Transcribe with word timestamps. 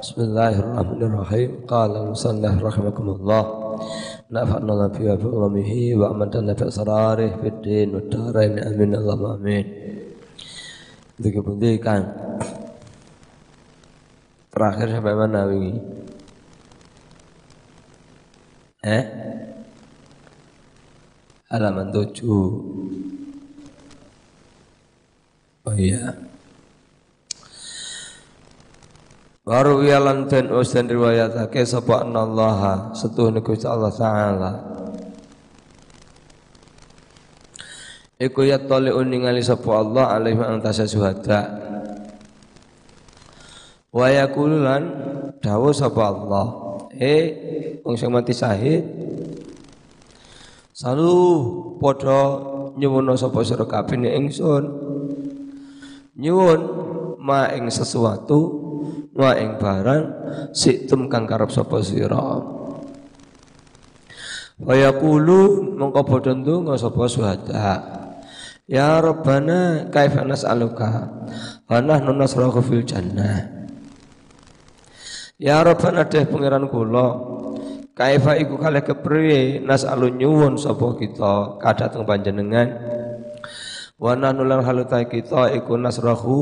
Bismillahirrahmanirrahim. 0.00 1.68
Qala 1.68 2.08
musannaf 2.08 2.56
rahimakumullah. 2.56 3.44
Nafa'na 4.32 4.72
Allah 4.72 4.88
fi 4.96 5.12
ulamihi 5.12 5.92
wa 5.92 6.16
amadana 6.16 6.56
fi 6.56 6.72
asrarih 6.72 7.36
fi 7.36 7.52
din 7.60 7.92
wa 7.92 8.00
darain 8.08 8.56
amin 8.64 8.96
Allahumma 8.96 9.36
amin. 9.36 9.60
Tiga 11.20 11.44
kan. 11.84 12.16
Terakhir 14.48 14.88
sampai 14.88 15.12
mana 15.20 15.44
wingi? 15.44 15.76
Eh? 18.80 19.04
Halaman 21.52 21.92
tujuh. 21.92 22.48
Oh 25.68 25.76
iya. 25.76 26.29
Waru 29.40 29.80
wiyalan 29.80 30.28
den 30.28 30.52
us 30.52 30.76
den 30.76 30.92
riwayatake 30.92 31.64
sapa 31.64 32.04
Allah 32.04 32.92
setuhune 32.92 33.40
Gusti 33.40 33.64
Allah 33.64 33.88
taala. 33.88 34.52
Iku 38.20 38.44
ya 38.44 38.60
tali 38.60 38.92
uningali 38.92 39.40
sapa 39.40 39.80
Allah 39.80 40.12
alaihi 40.12 40.44
antasa 40.44 40.84
syuhada. 40.84 41.56
Wa 43.88 44.12
yaqululan 44.12 44.82
dawuh 45.40 45.72
sapa 45.72 46.04
Allah, 46.04 46.46
eh 47.00 47.24
wong 47.80 47.96
sing 47.96 48.12
mati 48.12 48.36
syahid 48.36 48.84
Salu 50.76 51.16
padha 51.80 52.44
nyuwun 52.76 53.16
sapa 53.16 53.40
sira 53.40 53.64
kabeh 53.64 54.04
ingsun. 54.04 54.64
Nyuwun 56.20 56.60
ma 57.16 57.48
ing 57.56 57.72
sesuatu 57.72 58.69
wa 59.14 59.34
ing 59.34 59.58
barang 59.58 60.02
siktum 60.54 61.10
kang 61.10 61.26
karep 61.26 61.50
sapa 61.50 61.82
sira. 61.82 62.38
Wa 64.60 64.74
yaqulu 64.76 65.72
mongko 65.74 66.02
padha 66.04 66.32
ndonga 66.36 66.76
sapa 66.76 67.08
suhada. 67.08 67.70
Ya 68.70 69.02
rabbana 69.02 69.90
kaifa 69.90 70.22
nas'aluka 70.22 71.10
wa 71.66 71.78
nahnu 71.82 72.14
nasrahu 72.14 72.62
fil 72.62 72.86
jannah. 72.86 73.50
Ya 75.40 75.64
rabbana 75.64 76.06
deh 76.06 76.28
pangeran 76.28 76.68
kula 76.70 77.08
kaifa 77.96 78.38
iku 78.38 78.60
kalih 78.60 78.84
kepriye 78.84 79.64
nas'alu 79.64 80.14
nyuwun 80.14 80.54
sapa 80.60 80.94
kita 81.00 81.58
kadhateng 81.58 82.06
panjenengan. 82.06 82.68
Wa 83.98 84.14
nahnu 84.14 84.46
lan 84.46 84.62
haluta 84.62 85.02
kita 85.08 85.50
iku 85.56 85.74
nasrahu 85.80 86.38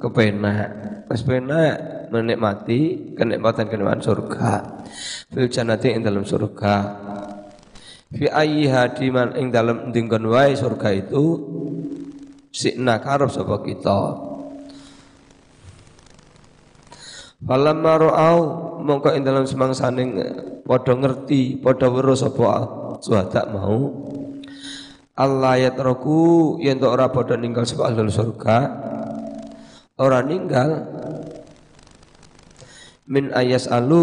kepenak 0.00 0.91
wis 1.12 1.20
penak 1.28 2.08
menikmati 2.08 3.12
kenikmatan-kenikmatan 3.12 4.00
surga. 4.00 4.52
Fil 5.28 5.52
jannati 5.52 5.92
ing 5.92 6.00
dalam 6.00 6.24
surga. 6.24 6.76
Fi 8.12 8.32
ayyi 8.32 8.72
hadiman 8.72 9.36
ing 9.36 9.52
dalam 9.52 9.92
dinggon 9.92 10.24
wae 10.32 10.56
surga 10.56 10.88
itu 10.96 11.24
sikna 12.48 13.00
karep 13.04 13.28
sapa 13.28 13.60
kita. 13.60 14.00
Falamma 17.42 17.92
ra'au 17.98 18.38
mongko 18.80 19.12
ing 19.12 19.24
dalam 19.28 19.44
semangsaning 19.44 20.16
padha 20.64 20.96
ngerti 20.96 21.60
padha 21.60 21.92
weruh 21.92 22.16
sapa 22.16 22.52
suhada 23.04 23.52
mau. 23.52 24.08
Allah 25.12 25.60
ya 25.60 25.68
yatraku 25.68 26.56
yen 26.64 26.80
ora 26.80 27.12
padha 27.12 27.36
ninggal 27.36 27.68
sapa 27.68 27.92
ahli 27.92 28.08
surga 28.08 28.56
ora 30.02 30.18
ninggal. 30.26 30.82
Min 33.06 33.30
ayas 33.30 33.70
alu 33.70 34.02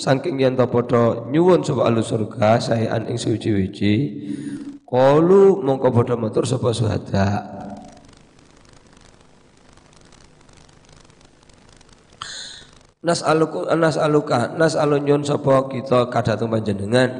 saking 0.00 0.40
yen 0.40 0.56
to 0.56 0.64
padha 0.64 1.28
nyuwun 1.28 1.60
sapa 1.60 1.84
alu 1.84 2.00
surga 2.00 2.60
saean 2.60 3.08
ing 3.12 3.20
suci-wici 3.20 3.94
qalu 4.88 5.60
mongko 5.60 5.88
padha 5.92 6.16
matur 6.16 6.48
sapa 6.48 6.72
suhada. 6.72 7.26
Nas 13.04 13.20
aluku 13.20 13.68
nas 13.76 14.00
aluka 14.00 14.56
nas 14.56 14.72
alun 14.80 15.20
sapa 15.28 15.68
kita 15.68 16.08
kadhateng 16.08 16.48
panjenengan 16.48 17.10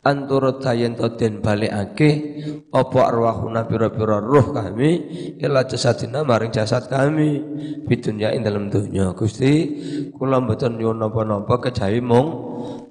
anturut 0.00 0.64
tayen 0.64 0.96
to 0.96 1.12
den 1.20 1.44
balikake 1.44 2.40
apa 2.72 3.00
arwahuna 3.12 3.68
pira-pira 3.68 4.16
ruh 4.16 4.48
kami 4.56 4.90
ila 5.36 5.68
jasadina 5.68 6.24
maring 6.24 6.48
jasad 6.48 6.88
kami 6.88 7.40
bidunya 7.84 8.32
ing 8.32 8.40
dalam 8.40 8.72
dunya 8.72 9.12
Gusti 9.12 9.76
kula 10.16 10.40
mboten 10.40 10.80
nyuwun 10.80 11.04
napa-napa 11.04 11.68
kejawi 11.68 12.00
mung 12.00 12.28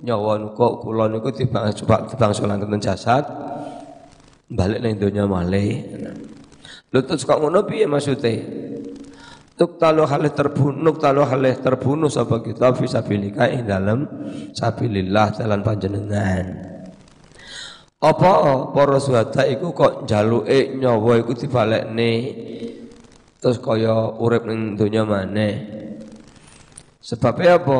nyawa 0.06 0.53
kok 0.53 0.86
kula 0.86 1.09
niku 1.09 1.34
tibang 1.34 1.74
tibang 2.09 2.31
solanten 2.31 2.78
jasad 2.78 3.26
balik 4.50 4.81
ning 4.81 4.97
dunya 4.97 5.30
malih. 5.30 5.86
Lutut 6.90 7.22
kok 7.22 7.38
ngono 7.38 7.70
piye 7.70 7.86
maksude? 7.86 8.34
Tuk 9.53 9.78
talu 9.78 10.08
halih 10.08 10.34
terbunuh, 10.34 10.96
talu 10.97 11.22
halih 11.22 11.53
terbunuh 11.59 12.09
sapa 12.09 12.41
kita 12.41 12.74
fisabilika 12.74 13.46
ing 13.46 13.68
dalam 13.68 14.08
sabilillah 14.56 15.36
jalan 15.38 15.62
panjenengan. 15.62 16.78
Apa 18.00 18.72
para 18.72 18.96
suhada 18.96 19.44
iku 19.44 19.76
kok 19.76 20.08
njaluke 20.08 20.72
nyawa 20.80 21.20
iku 21.20 21.36
dibalekne 21.36 22.12
terus 23.44 23.60
kaya 23.60 24.16
urip 24.16 24.48
ning 24.48 24.80
donya 24.80 25.04
maneh. 25.04 25.56
Sebabnya 27.04 27.59
apa? 27.59 27.80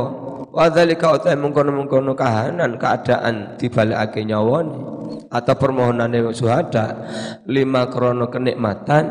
Wadzalika 0.52 1.16
utai 1.16 1.40
mengkono-mengkono 1.40 2.20
kahanan 2.20 2.76
keadaan 2.76 3.56
dibalekake 3.56 4.28
nyawane 4.28 4.76
atau 5.32 5.56
permohonane 5.56 6.20
suhada 6.36 7.08
lima 7.48 7.88
krono 7.88 8.28
kenikmatan 8.28 9.04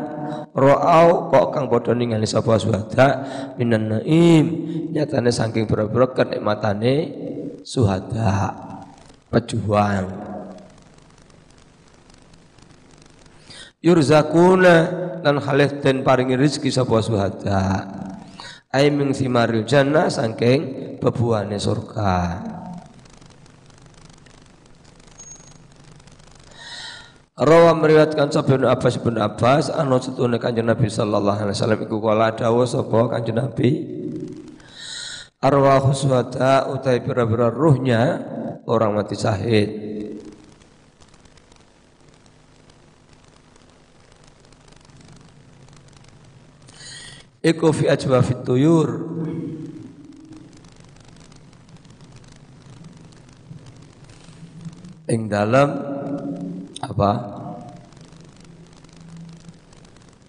ro'au 0.53 1.31
kok 1.33 1.45
kang 1.55 1.65
padha 1.73 1.97
ningali 1.97 2.29
sapa 2.29 2.59
suhada 2.61 3.07
minan 3.57 3.97
naim 3.97 4.45
nyatane 4.93 5.33
saking 5.33 5.65
boro-boro 5.65 6.13
kenikmatane 6.13 6.93
suhada 7.65 8.53
pejuang 9.31 10.29
yurzakuna 13.79 14.75
lan 15.23 15.35
khalih 15.39 15.79
den 15.79 16.03
paringi 16.03 16.35
rezeki 16.35 16.71
sapa 16.71 16.99
suhada. 17.03 17.63
Ai 18.69 18.93
min 18.93 19.15
simaril 19.15 19.65
jannah 19.65 20.07
saking 20.11 20.95
bebuane 21.01 21.57
surga. 21.57 22.45
Rawa 27.39 27.71
meriwayatkan 27.71 28.35
sapa 28.35 28.59
Abbas 28.67 28.99
bin 28.99 29.15
Abbas 29.15 29.71
anu 29.71 29.95
setune 30.03 30.35
Kanjeng 30.43 30.67
Nabi 30.67 30.91
sallallahu 30.91 31.39
alaihi 31.39 31.55
wasallam 31.55 31.79
iku 31.87 31.97
kala 32.03 32.35
dawuh 32.35 32.67
sapa 32.67 33.15
Kanjeng 33.15 33.39
Nabi. 33.39 33.69
Arwah 35.39 35.95
suhada 35.95 36.67
utai 36.67 36.99
pira-pira 36.99 37.47
ruhnya 37.47 38.19
orang 38.67 38.99
mati 38.99 39.15
syahid 39.15 39.88
Iku 47.39 47.71
fi 47.71 47.87
ajwafit 47.87 48.43
tuyur. 48.43 48.89
Ing 55.07 55.31
dalam 55.31 55.69
apa? 56.83 57.11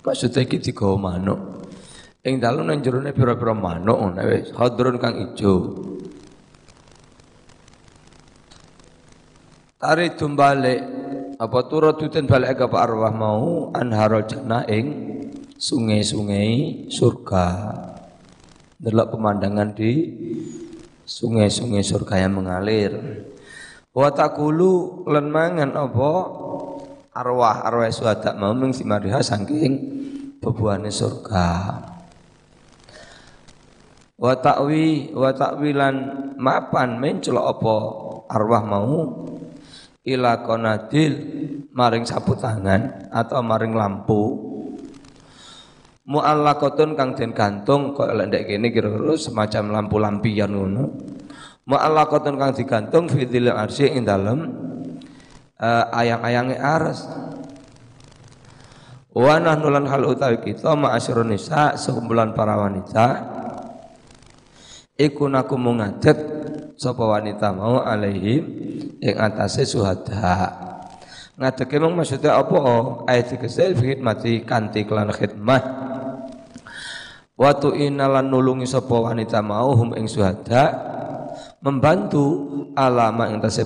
Maksudnya 0.06 0.46
iki 0.46 0.62
digawa 0.62 0.96
manuk. 0.96 1.40
Ing 2.24 2.38
dalam 2.38 2.64
nang 2.64 2.80
jerone 2.80 3.10
pira-pira 3.12 3.52
manuk 3.52 3.98
hadrun 4.56 4.96
kang 4.96 5.18
ijo. 5.18 5.54
Tari 9.80 10.12
tumbalik 10.14 10.80
apa 11.40 11.58
turut 11.66 11.96
tuten 11.96 12.28
balik 12.28 12.60
ke 12.60 12.68
arwah 12.68 13.12
mau 13.16 13.72
anharul 13.72 14.28
jannah 14.28 14.64
ing 14.68 14.86
sungai-sungai 15.60 16.88
surga. 16.88 17.46
Delok 18.80 19.12
pemandangan 19.12 19.76
di 19.76 20.08
sungai-sungai 21.04 21.84
surga 21.84 22.24
yang 22.24 22.40
mengalir. 22.40 22.96
Wa 23.92 24.08
takulu 24.08 25.04
lan 25.04 25.28
apa 25.76 26.10
arwah-arwah 27.12 27.92
suhada 27.92 28.32
mau 28.40 28.56
ming 28.56 28.72
simariha 28.72 29.20
saking 29.20 30.00
surga. 30.88 31.48
Wa 34.20 34.36
ta'wi 34.36 35.12
wa 35.12 35.32
mapan 36.40 36.96
mencelok 36.96 37.46
apa 37.56 37.76
arwah 38.32 38.64
mau 38.64 38.96
ila 40.04 40.40
konadil 40.40 41.12
maring 41.72 42.08
sapu 42.08 42.32
tangan 42.36 43.12
atau 43.12 43.40
maring 43.44 43.76
lampu 43.76 44.49
mu'allaqatun 46.10 46.98
kang 46.98 47.14
den 47.14 47.30
gantung 47.30 47.94
kok 47.94 48.10
lek 48.10 48.26
ndek 48.34 48.42
kene 48.50 48.74
kira-kira 48.74 49.14
semacam 49.14 49.78
lampu 49.78 49.96
lampion 50.02 50.50
ngono. 50.50 50.84
Mu'allaqatun 51.70 52.34
kang 52.34 52.50
digantung 52.50 53.06
fi 53.06 53.30
dzil 53.30 53.46
arsy 53.46 53.94
ing 53.94 54.02
dalem 54.02 54.50
uh, 55.62 55.84
ayang-ayange 55.94 56.58
ars 56.58 57.06
wa 59.14 59.38
nahnu 59.38 59.70
lan 59.70 59.86
hal 59.86 60.02
utawi 60.06 60.42
kita 60.42 60.74
ma'asyurun 60.74 61.30
nisa 61.30 61.78
sekumpulan 61.78 62.30
para 62.34 62.58
wanita 62.58 63.06
iku 64.94 65.26
naku 65.30 65.58
mungadet 65.58 66.18
sapa 66.74 67.06
wanita 67.06 67.54
mau 67.54 67.86
alaihim 67.86 68.42
ing 68.98 69.14
atase 69.14 69.62
suhada. 69.62 70.66
Ngadeke 71.40 71.80
mong 71.80 72.04
maksudnya 72.04 72.36
apa? 72.36 72.58
Ayat 73.08 73.32
dikesel 73.32 73.72
khidmati 73.72 74.44
kanti 74.44 74.84
kelan 74.84 75.08
khidmah 75.08 75.89
Watu 77.40 77.72
inalan 77.72 78.28
nulungi 78.28 78.68
sapa 78.68 78.92
wanita 78.92 79.40
mau 79.40 79.72
hum 79.72 79.96
ing 79.96 80.04
suhada 80.04 80.76
membantu 81.64 82.44
alama 82.76 83.32
ing 83.32 83.40
tase 83.40 83.64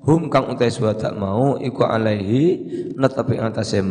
hum 0.00 0.32
kang 0.32 0.48
utai 0.48 0.72
suhada 0.72 1.12
mau 1.12 1.60
iku 1.60 1.84
alaihi 1.84 2.64
netapi 2.96 3.36
ing 3.36 3.52
tase 3.52 3.84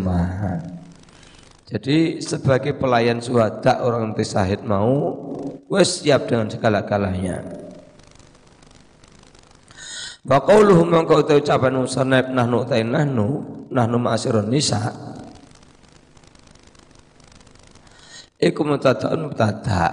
Jadi 1.69 2.17
sebagai 2.17 2.73
pelayan 2.73 3.21
suhada 3.21 3.85
orang 3.85 4.17
sahid 4.25 4.65
mau 4.65 5.21
wes 5.69 6.01
siap 6.01 6.25
dengan 6.25 6.49
segala-galanya. 6.49 7.45
Wa 10.25 10.41
qauluhum 10.41 10.89
mangka 10.89 11.21
utai 11.21 11.45
ucapan 11.45 11.77
musannaf 11.77 12.25
nahnu 12.25 12.65
utai 12.65 12.81
nahnu 12.81 13.27
nahnu 13.69 13.97
ma'asirun 14.01 14.49
nisa' 14.49 15.12
iku 18.43 18.67
mutadaun 18.67 19.31
mutada 19.31 19.85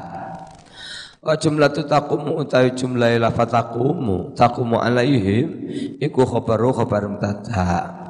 wa 1.20 1.34
jumlatu 1.36 1.84
taqumu 1.84 2.40
utawi 2.40 2.72
jumlah 2.72 3.20
lafat 3.20 3.52
taqumu 3.52 4.32
taqumu 4.32 4.80
alaihim 4.80 5.68
iku 6.00 6.24
khabaru 6.24 6.72
khabar 6.72 7.06
mutada 7.06 8.00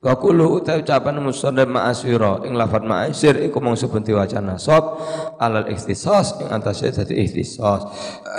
Wa 0.00 0.16
kullu 0.16 0.56
utawi 0.56 0.80
ucapan 0.80 1.20
musannaf 1.20 1.68
ma'asira 1.68 2.40
ing 2.48 2.56
lafat 2.56 2.88
ma'asir 2.88 3.36
iku 3.44 3.60
mung 3.60 3.76
sepunti 3.76 4.16
wacana 4.16 4.56
nasab 4.56 4.96
alal 5.36 5.68
ikhtisas 5.68 6.40
ing 6.40 6.48
antase 6.48 6.88
dadi 6.88 7.20
ikhtisas. 7.20 7.84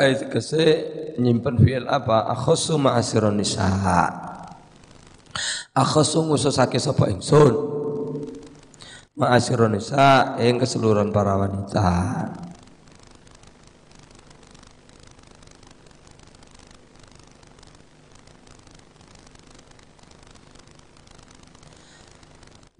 Ayat 0.01 0.33
kese 0.33 0.65
nyimpen 1.21 1.61
fi'il 1.61 1.85
apa? 1.85 2.33
Akhassu 2.33 2.81
ma'asirun 2.81 3.37
nisa. 3.37 3.69
Akhassu 5.77 6.25
ngususake 6.25 6.81
sapa 6.81 7.13
ingsun 7.13 7.80
ma'asyiron 9.17 9.75
nisa 9.75 10.39
yang 10.39 10.59
keseluruhan 10.61 11.11
para 11.11 11.35
wanita. 11.35 11.87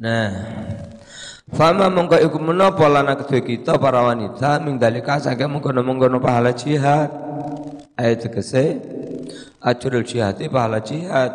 Nah, 0.02 0.34
Fama 1.52 1.92
mongko 1.92 2.16
iku 2.16 2.40
menapa 2.40 2.88
lana 2.88 3.20
kedua 3.20 3.44
kita 3.44 3.76
para 3.76 4.00
wanita 4.08 4.64
ming 4.64 4.80
dalika 4.80 5.20
saking 5.20 5.52
mengkono-mengkono 5.52 6.24
pahala 6.24 6.56
jihad. 6.56 7.12
Ayat 8.00 8.24
tegese 8.24 8.80
ajrul 9.60 10.08
jihad 10.08 10.40
pahala 10.48 10.80
jihad 10.80 11.30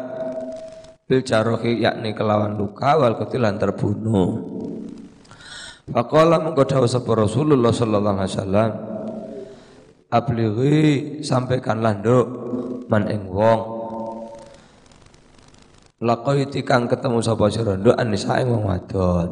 bil 1.04 1.20
jarohi 1.20 1.84
yakni 1.84 2.16
kelawan 2.16 2.56
luka 2.56 2.96
wal 2.96 3.14
ketilan 3.20 3.60
terbunuh. 3.60 4.55
Faqala 5.86 6.42
mengko 6.42 6.66
dawuh 6.66 6.90
sapa 6.90 7.14
Rasulullah 7.14 7.70
sallallahu 7.70 8.18
alaihi 8.18 8.34
wasallam 8.34 8.70
Ablighi 10.10 10.78
sampaikanlah 11.22 12.02
nduk 12.02 12.26
man 12.90 13.06
ing 13.06 13.30
wong 13.30 13.60
Laqaiti 16.02 16.66
kang 16.66 16.90
ketemu 16.90 17.22
sapa 17.22 17.46
sira 17.54 17.78
nduk 17.78 17.94
anisa 17.94 18.42
ing 18.42 18.50
wong 18.50 18.66
wadon 18.66 19.28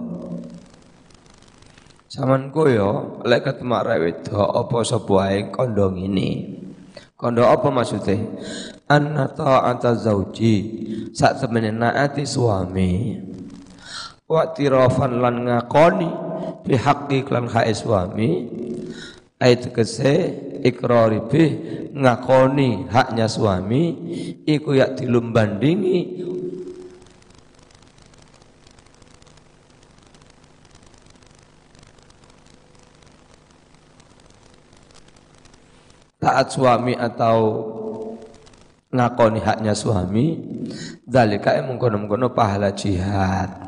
Samanku 2.07 2.71
yo 2.71 3.19
lek 3.27 3.43
ketemu 3.43 3.75
arek 3.75 3.99
wedok 4.07 4.49
apa 4.55 4.79
sapa 4.87 5.15
ae 5.27 5.51
kondong 5.51 5.99
ini 5.99 6.31
Kondo 7.15 7.47
apa 7.47 7.71
maksudnya? 7.71 8.21
Anna 8.91 9.31
ta'ata 9.31 9.97
zauji 9.97 10.55
sak 11.15 11.41
temene 11.41 11.73
naati 11.73 12.27
suami. 12.27 13.17
Wa 14.29 14.51
tirafan 14.53 15.23
lan 15.23 15.47
ngakoni 15.47 16.24
fi 16.65 16.75
haqqi 16.75 17.25
klan 17.27 17.47
hae 17.51 17.73
suami 17.73 18.31
ayat 19.41 19.71
kese 19.77 20.15
ikrari 20.65 21.21
bih 21.29 21.51
ngakoni 21.93 22.89
haknya 22.89 23.29
suami 23.29 23.83
iku 24.49 24.75
yak 24.75 24.99
dilumbandingi. 24.99 26.25
Taat 36.25 36.57
suami 36.57 36.97
atau 36.97 37.39
ngakoni 38.89 39.45
haknya 39.45 39.77
suami 39.77 40.41
dalika 41.05 41.53
mengkono-mengkono 41.61 42.33
pahala 42.33 42.73
jihad 42.73 43.64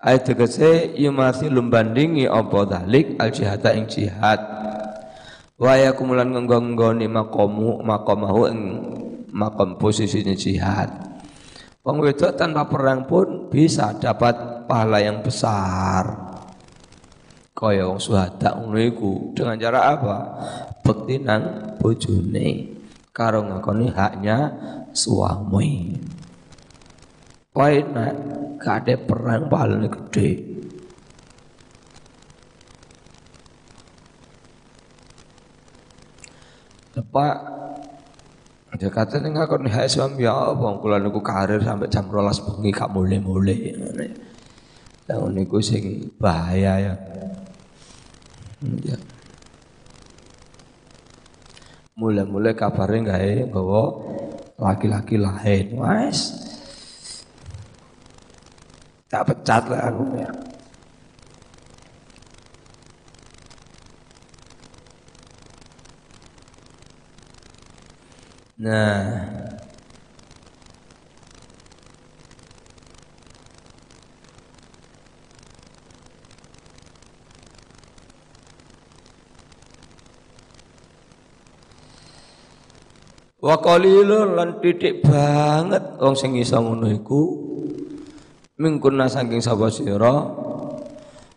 Ayat 0.00 0.32
tegese 0.32 0.96
masih 1.12 1.52
lumbandingi 1.52 2.24
apa 2.24 2.64
dalik 2.64 3.20
al 3.20 3.28
jihad 3.28 3.60
ing 3.76 3.84
jihad. 3.84 4.40
Wa 5.60 5.76
yakumulan 5.76 6.32
ngenggoni 6.32 7.04
makomu 7.04 7.84
makomahu 7.84 8.48
ing 8.48 8.60
makom 9.28 9.76
posisinya 9.76 10.32
jihad. 10.32 10.88
Wong 11.84 12.00
wedok 12.00 12.32
tanpa 12.32 12.64
perang 12.64 13.04
pun 13.04 13.52
bisa 13.52 13.92
dapat 14.00 14.64
pahala 14.64 15.04
yang 15.04 15.20
besar. 15.20 16.32
Kaya 17.52 17.84
wong 17.84 18.00
suhada 18.00 18.56
ngono 18.56 18.80
iku 18.80 19.36
dengan 19.36 19.60
cara 19.60 19.92
apa? 19.92 20.16
Bekti 20.80 21.20
nang 21.20 21.76
bojone 21.76 22.48
karo 23.12 23.44
ngakoni 23.44 23.92
haknya 23.92 24.38
suami. 24.96 25.92
Wae 27.50 27.82
nak 27.82 28.14
gak 28.62 28.86
ada 28.86 28.94
perang 28.94 29.50
paling 29.50 29.90
gede. 29.90 30.30
Pak 37.10 37.36
dia 38.78 38.86
kata 38.86 39.18
nggak 39.18 39.50
kau 39.50 39.58
nih 39.58 39.90
suami 39.90 40.22
ya 40.22 40.54
bang 40.54 40.78
kula 40.78 41.02
niku 41.02 41.18
karir 41.18 41.58
sampai 41.58 41.90
jam 41.90 42.06
rolas 42.06 42.38
bengi 42.38 42.70
kak 42.70 42.86
mulai 42.94 43.18
mulai. 43.18 43.74
Yang 45.10 45.22
niku 45.34 45.58
sing 45.58 46.06
bahaya 46.22 46.78
ya. 46.78 46.94
ya. 48.86 48.96
Mulai-mulai 51.98 52.54
kabarnya 52.54 52.98
nggak 53.10 53.20
ya 53.26 53.44
laki-laki 54.60 55.16
lain, 55.18 55.66
wes 55.76 56.49
Tak 59.10 59.26
pecat 59.26 59.66
lah 59.66 59.90
aku 59.90 60.04
ya. 60.14 60.30
Nah, 68.60 69.40
Wa 83.40 83.56
qalilun 83.56 84.36
lan 84.36 84.60
titik 84.60 85.00
banget 85.00 85.96
wong 85.96 86.12
sing 86.12 86.36
iso 86.36 86.60
ngono 86.60 86.92
iku 86.92 87.20
mingkunna 88.60 89.08
saking 89.08 89.40
sapa 89.40 89.72
sira 89.72 90.28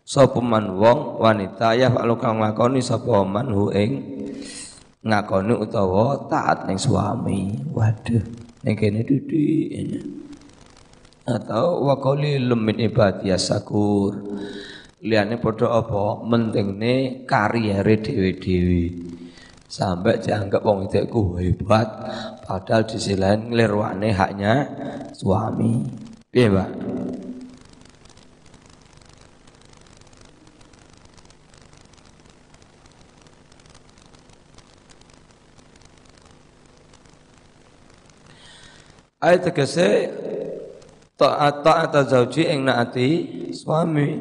sapa 0.04 0.44
man 0.44 0.76
wong 0.76 1.24
wanita 1.24 1.72
ya 1.80 1.88
falu 1.88 2.20
kang 2.20 2.44
lakoni 2.44 2.84
sapa 2.84 3.24
man 3.24 3.48
hu 3.48 3.72
ing 3.72 4.14
ngakoni 5.04 5.54
utawa 5.56 6.28
taat 6.32 6.66
ning 6.66 6.80
suami. 6.80 7.52
Waduh, 7.76 8.24
ning 8.64 8.76
kene 8.80 9.04
didik. 9.04 10.00
Atau 11.24 11.88
wa 11.88 11.96
qalilum 12.00 12.60
min 12.60 12.80
ibadiyas 12.80 13.52
sakur. 13.52 14.16
Liane 15.04 15.36
padha 15.36 15.84
apa? 15.84 16.24
Mentingne 16.24 17.28
kariere 17.28 18.00
dhewe-dhewe. 18.00 18.84
Sampai 19.68 20.22
dianggap 20.22 20.64
wong 20.64 20.88
itu 20.88 21.04
ku 21.10 21.36
hebat, 21.36 21.88
padahal 22.46 22.86
di 22.88 22.96
sisi 22.96 23.18
lain 23.18 23.52
nglirwane 23.52 24.14
haknya 24.14 24.54
suami. 25.18 25.82
Piye, 26.30 26.46
Pak? 26.46 26.70
Ayat 39.24 39.48
tegese 39.48 40.12
taat 41.16 41.64
taat 41.64 41.96
zauji 42.12 42.44
ing 42.44 42.68
naati 42.68 43.08
suami. 43.56 44.20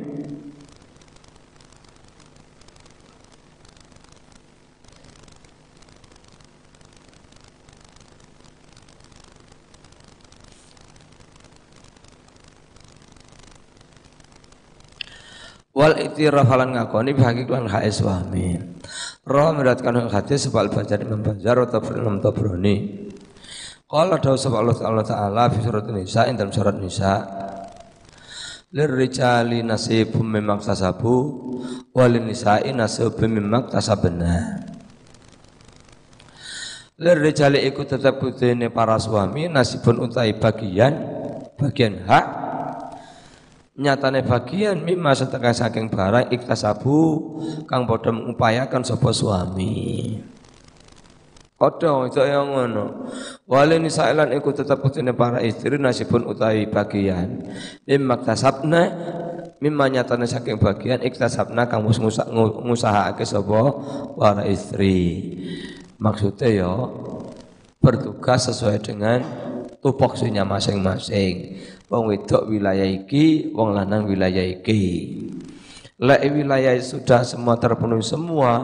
Wal 15.74 15.98
iktiraf 15.98 16.46
halan 16.46 16.78
ngakoni 16.78 17.10
bihaqi 17.10 17.50
lan 17.50 17.66
hae 17.66 17.90
suami. 17.90 18.54
Roh 19.26 19.50
meratkan 19.50 19.98
hadis 20.06 20.46
sebal 20.46 20.70
baca 20.70 20.94
di 20.94 21.06
membajar 21.10 21.58
atau 21.58 21.82
Tabrani. 22.22 23.10
Qala 23.92 24.16
dawu 24.16 24.40
sapa 24.40 24.56
Allah 24.56 24.72
Ta'ala 24.72 25.04
Ta'ala 25.04 25.44
fi 25.52 25.60
surat 25.60 25.84
Nisa 25.92 26.24
ing 26.24 26.40
dalam 26.40 26.48
surat 26.48 26.72
Nisa 26.80 27.28
Lirrijali 28.72 29.60
nasibum 29.60 30.24
memang 30.32 30.64
tasabu 30.64 31.12
walin 31.92 32.24
nisa'i 32.24 32.72
nasibum 32.72 33.28
memang 33.28 33.68
tasabna 33.68 34.64
Lirrijali 36.96 37.68
ikut 37.68 37.84
tetap 37.84 38.16
kudene 38.16 38.72
para 38.72 38.96
suami 38.96 39.52
nasibun 39.52 40.00
utai 40.08 40.40
bagian 40.40 40.96
bagian 41.60 42.08
hak 42.08 42.26
nyatane 43.76 44.24
bagian 44.24 44.80
mimma 44.80 45.12
setengah 45.12 45.52
saking 45.52 45.92
barang 45.92 46.32
iktasabu 46.32 46.96
kang 47.68 47.84
padha 47.84 48.08
mengupayakan 48.08 48.88
sapa 48.88 49.12
suami 49.12 50.16
Ada 51.62 52.10
yang 52.26 52.50
ngono. 52.50 53.06
Wali 53.46 53.78
nisailan 53.78 54.34
iku 54.34 54.50
tetap 54.50 54.82
kutine 54.82 55.14
para 55.14 55.38
istri 55.38 55.78
nasibun 55.78 56.26
utawi 56.26 56.66
bagian. 56.66 57.38
Mimma 57.86 58.18
tasabna 58.18 58.90
mimma 59.62 59.86
nyatane 59.86 60.26
saking 60.26 60.58
bagian 60.58 60.98
iktasabna 61.06 61.70
kang 61.70 61.86
wis 61.86 62.02
ngusahakake 62.02 63.22
sapa 63.22 63.78
para 64.18 64.42
istri. 64.50 65.30
Maksudnya 66.02 66.50
ya 66.50 66.72
bertugas 67.78 68.50
sesuai 68.50 68.82
dengan 68.82 69.22
tupoksinya 69.78 70.42
masing-masing. 70.42 71.62
Wong 71.86 72.10
wedok 72.10 72.50
wilayah 72.50 72.90
iki, 72.90 73.54
wong 73.54 73.78
lanang 73.78 74.10
wilayah 74.10 74.42
iki. 74.42 74.82
Lek 76.02 76.26
wilayah 76.34 76.74
sudah 76.82 77.22
semua 77.22 77.54
terpenuhi 77.62 78.02
semua, 78.02 78.58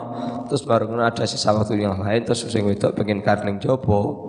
terus 0.51 0.67
baru 0.67 0.91
ada 0.99 1.23
sisa 1.23 1.55
waktu 1.55 1.79
yang 1.79 2.03
lain, 2.03 2.27
terus 2.27 2.43
sing 2.51 2.67
wedok 2.67 2.99
pengen 2.99 3.23
karling 3.23 3.63
jopo, 3.63 4.27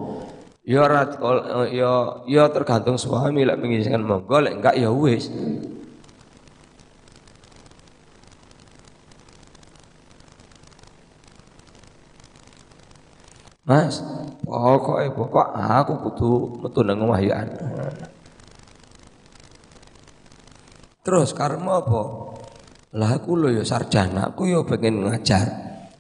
ya 0.62 0.86
rat 0.86 1.18
ya 1.74 2.22
ya 2.30 2.44
tergantung 2.54 3.02
suami 3.02 3.42
lek 3.50 3.58
mengizinkan 3.58 4.06
monggo 4.06 4.38
lek 4.38 4.62
enggak 4.62 4.78
ya 4.78 4.94
wis. 4.94 5.26
Mas, 13.66 14.06
pokoknya 14.46 15.10
pokok 15.18 15.48
aku 15.58 15.94
kudu 16.06 16.30
metu 16.62 16.86
nang 16.86 17.10
ya. 17.26 17.42
Terus 21.02 21.34
karma 21.34 21.82
apa? 21.82 22.29
Lah 22.98 23.22
aku 23.22 23.38
lo 23.38 23.54
ya 23.54 23.62
sarjana, 23.62 24.34
aku 24.34 24.50
ya 24.50 24.66
pengen 24.66 25.06
ngajar. 25.06 25.46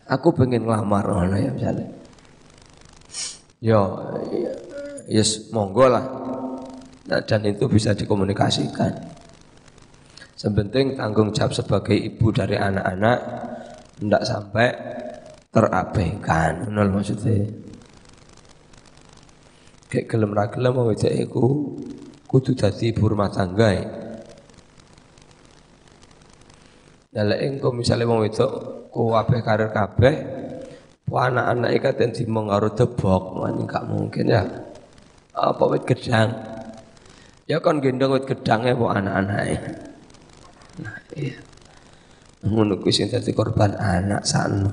Aku 0.09 0.33
pengen 0.33 0.65
ngelamar 0.65 1.05
ngono 1.05 1.37
ya 1.37 1.53
misalnya. 1.53 1.85
Ya 3.61 3.81
yes 5.05 5.53
monggo 5.53 5.85
lah. 5.85 6.05
Nah, 7.09 7.21
dan 7.25 7.45
itu 7.45 7.69
bisa 7.69 7.93
dikomunikasikan. 7.93 8.93
Sebenting 10.33 10.97
tanggung 10.97 11.29
jawab 11.29 11.53
sebagai 11.53 11.93
ibu 11.93 12.33
dari 12.33 12.57
anak-anak 12.57 13.17
tidak 14.01 14.23
sampai 14.25 14.67
terabaikan. 15.53 16.73
Nol 16.73 16.89
maksudnya. 16.89 17.45
Kayak 19.89 20.05
gelem 20.09 20.31
ra 20.37 20.45
gelem 20.49 20.73
wong 20.73 20.93
iku 20.93 21.45
kudu 22.29 22.53
dadi 22.57 22.93
ibu 22.93 23.09
rumah 23.09 23.29
tangga. 23.29 23.69
Ya. 23.73 24.08
Ya 27.09 27.25
lek 27.25 27.41
engko 27.41 27.73
misale 27.73 28.05
wong 28.05 28.21
wedok 28.21 28.51
kabeh 28.93 29.39
karir 29.41 29.69
kabeh 29.73 30.15
anak-anak 31.09 31.73
iki 31.73 31.81
katen 31.81 32.13
dimong 32.13 32.53
karo 32.53 32.69
debok, 32.69 33.41
ini 33.49 33.65
gak 33.65 33.85
mungkin 33.89 34.29
ya. 34.29 34.45
Apa 35.33 35.63
wit 35.65 35.89
gedang? 35.89 36.29
Ya 37.49 37.57
kon 37.57 37.81
gendong 37.81 38.13
wit 38.13 38.29
gedangnya 38.29 38.77
po 38.77 38.93
anak-anake. 38.93 39.57
Nah, 40.85 40.97
iya. 41.17 41.41
Ngono 42.45 42.77
kuwi 42.77 42.93
sing 42.93 43.09
korban 43.33 43.73
anak 43.73 44.21
sakno. 44.21 44.69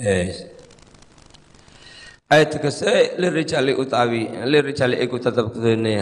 Eh. 0.00 0.32
Ayat 2.32 2.56
tegese 2.56 3.20
lirijali 3.20 3.76
utawi 3.76 4.32
lirijali 4.48 4.96
iku 4.96 5.20
tetep 5.20 5.52
kene 5.52 6.00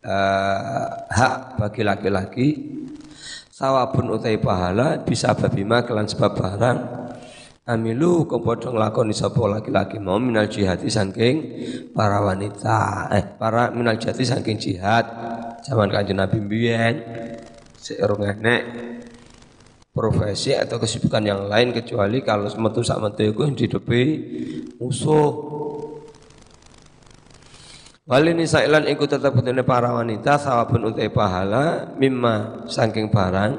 uh, 0.00 0.86
hak 1.12 1.60
bagi 1.60 1.84
laki-laki. 1.84 2.48
Sawabun 3.52 4.16
utai 4.16 4.40
pahala 4.40 5.04
bisa 5.04 5.36
babima 5.36 5.84
kelan 5.84 6.08
sebab 6.08 6.40
barang. 6.40 6.78
Amilu 7.68 8.24
kau 8.24 8.40
padha 8.40 8.72
nglakoni 8.72 9.12
sapa 9.12 9.38
laki-laki 9.44 10.00
mau 10.00 10.16
minal 10.16 10.48
jihadi 10.48 10.88
saking 10.88 11.36
para 11.92 12.16
wanita. 12.24 13.12
Eh 13.12 13.36
para 13.36 13.68
minal 13.76 14.00
jihadi 14.00 14.24
saking 14.24 14.56
jihad. 14.56 15.04
Zaman 15.60 15.92
kanjeng 15.92 16.16
Nabi 16.16 16.40
mbiyen 16.40 16.94
sik 17.76 18.00
enek 18.00 18.91
profesi 19.92 20.56
atau 20.56 20.80
kesibukan 20.80 21.20
yang 21.20 21.46
lain 21.52 21.76
kecuali 21.76 22.24
kalau 22.24 22.48
metu 22.56 22.80
sak 22.80 22.98
metu 22.98 23.28
iku 23.28 23.52
didepi 23.52 24.02
musuh. 24.80 25.52
Wali 28.02 28.34
nisailan 28.34 28.90
ikut 28.90 29.06
tetap 29.06 29.30
betulnya 29.30 29.62
para 29.62 29.94
wanita 29.94 30.34
sawabun 30.34 30.90
utai 30.90 31.06
pahala 31.06 31.94
mimma 31.94 32.66
saking 32.66 33.14
barang 33.14 33.52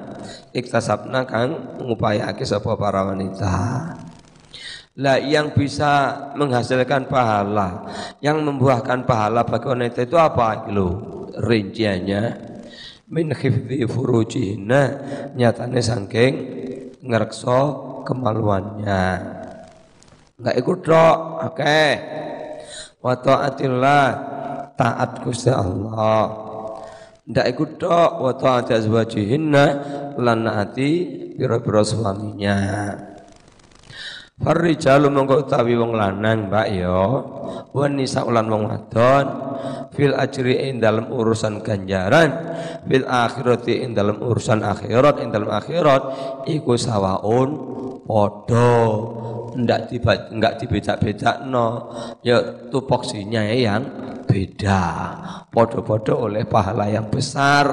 iktasabna 0.52 1.24
kang 1.24 1.80
mengupayake 1.80 2.44
sapa 2.44 2.76
para 2.76 3.08
wanita. 3.08 3.56
Lah 5.00 5.18
yang 5.18 5.58
bisa 5.58 6.14
menghasilkan 6.38 7.10
pahala, 7.10 7.88
yang 8.22 8.46
membuahkan 8.46 9.10
pahala 9.10 9.42
bagi 9.42 9.66
wanita 9.74 10.06
itu 10.06 10.20
apa? 10.22 10.70
Lo 10.70 11.24
rinciannya 11.34 12.53
min 13.12 13.36
khifdhi 13.36 13.84
furujihinna 13.88 14.82
nyatane 15.36 15.82
saking 15.84 16.34
ngrekso 17.04 17.62
kemaluannya. 18.08 19.04
Enggak 20.40 20.56
ikut 20.60 20.80
tok 20.84 21.18
oke. 21.52 21.60
Okay. 21.60 21.90
wa 23.04 23.20
taatillah 23.20 24.06
taat 24.80 25.12
Gusti 25.28 25.52
Allah. 25.52 26.32
Ndak 27.28 27.46
ikut 27.56 27.72
tok 27.80 28.12
wa 28.24 28.32
taat 28.36 28.72
azwajihinna 28.72 29.66
lan 30.20 30.48
naati 30.48 30.92
pira-pira 31.36 31.84
suaminya 31.84 32.56
Farrijalu 34.44 35.08
mongko 35.08 35.48
utawi 35.48 35.80
wong 35.80 35.96
lanang 35.96 36.52
mbak 36.52 36.68
yo 36.76 37.00
wan 37.72 37.96
nisa 37.96 38.28
ulan 38.28 38.52
wong 38.52 38.64
wadon. 38.68 39.26
Fil 39.96 40.12
ajri 40.12 40.68
ing 40.68 40.84
dalam 40.84 41.08
urusan 41.08 41.64
ganjaran. 41.64 42.30
Fil 42.84 43.08
akhirati 43.08 43.88
ing 43.88 43.96
dalam 43.96 44.20
urusan 44.20 44.60
akhirat. 44.60 45.24
Ing 45.24 45.32
dalam 45.32 45.48
akhirat 45.48 46.04
iku 46.52 46.76
sawaun 46.76 47.50
podo 48.04 48.76
ndak 49.56 49.94
tiba 49.94 50.28
nggak 50.34 50.54
dibeda-beda 50.60 51.46
no 51.48 51.94
ya 52.20 52.68
tupoksinya 52.68 53.48
yang 53.48 53.86
beda. 54.28 54.84
Podo-podo 55.54 56.28
oleh 56.28 56.44
pahala 56.44 56.90
yang 56.90 57.08
besar 57.08 57.70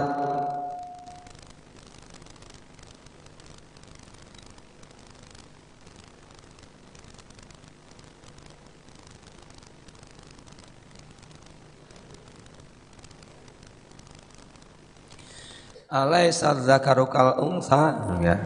Alaisa 15.90 16.54
dzakaru 16.54 17.10
kal 17.10 17.42
unsa 17.42 18.14
ya. 18.22 18.38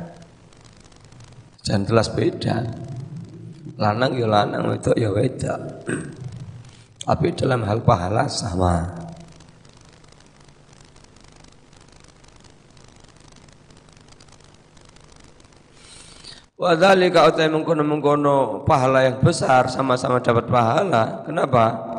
Jangan 1.61 1.85
jelas 1.85 2.09
beda. 2.09 2.65
Lanang 3.77 4.17
ya 4.17 4.25
lanang, 4.25 4.73
wedok 4.73 4.97
ya 4.97 5.13
wedok. 5.13 5.61
Tapi 7.05 7.37
dalam 7.37 7.61
hal 7.69 7.85
pahala 7.85 8.25
sama. 8.33 8.89
Wadhalika 16.57 17.29
utai 17.29 17.53
mengkono-mengkono 17.53 18.65
pahala 18.65 19.05
yang 19.05 19.21
besar 19.21 19.69
sama-sama 19.69 20.17
dapat 20.25 20.49
pahala. 20.49 21.21
Kenapa? 21.29 21.94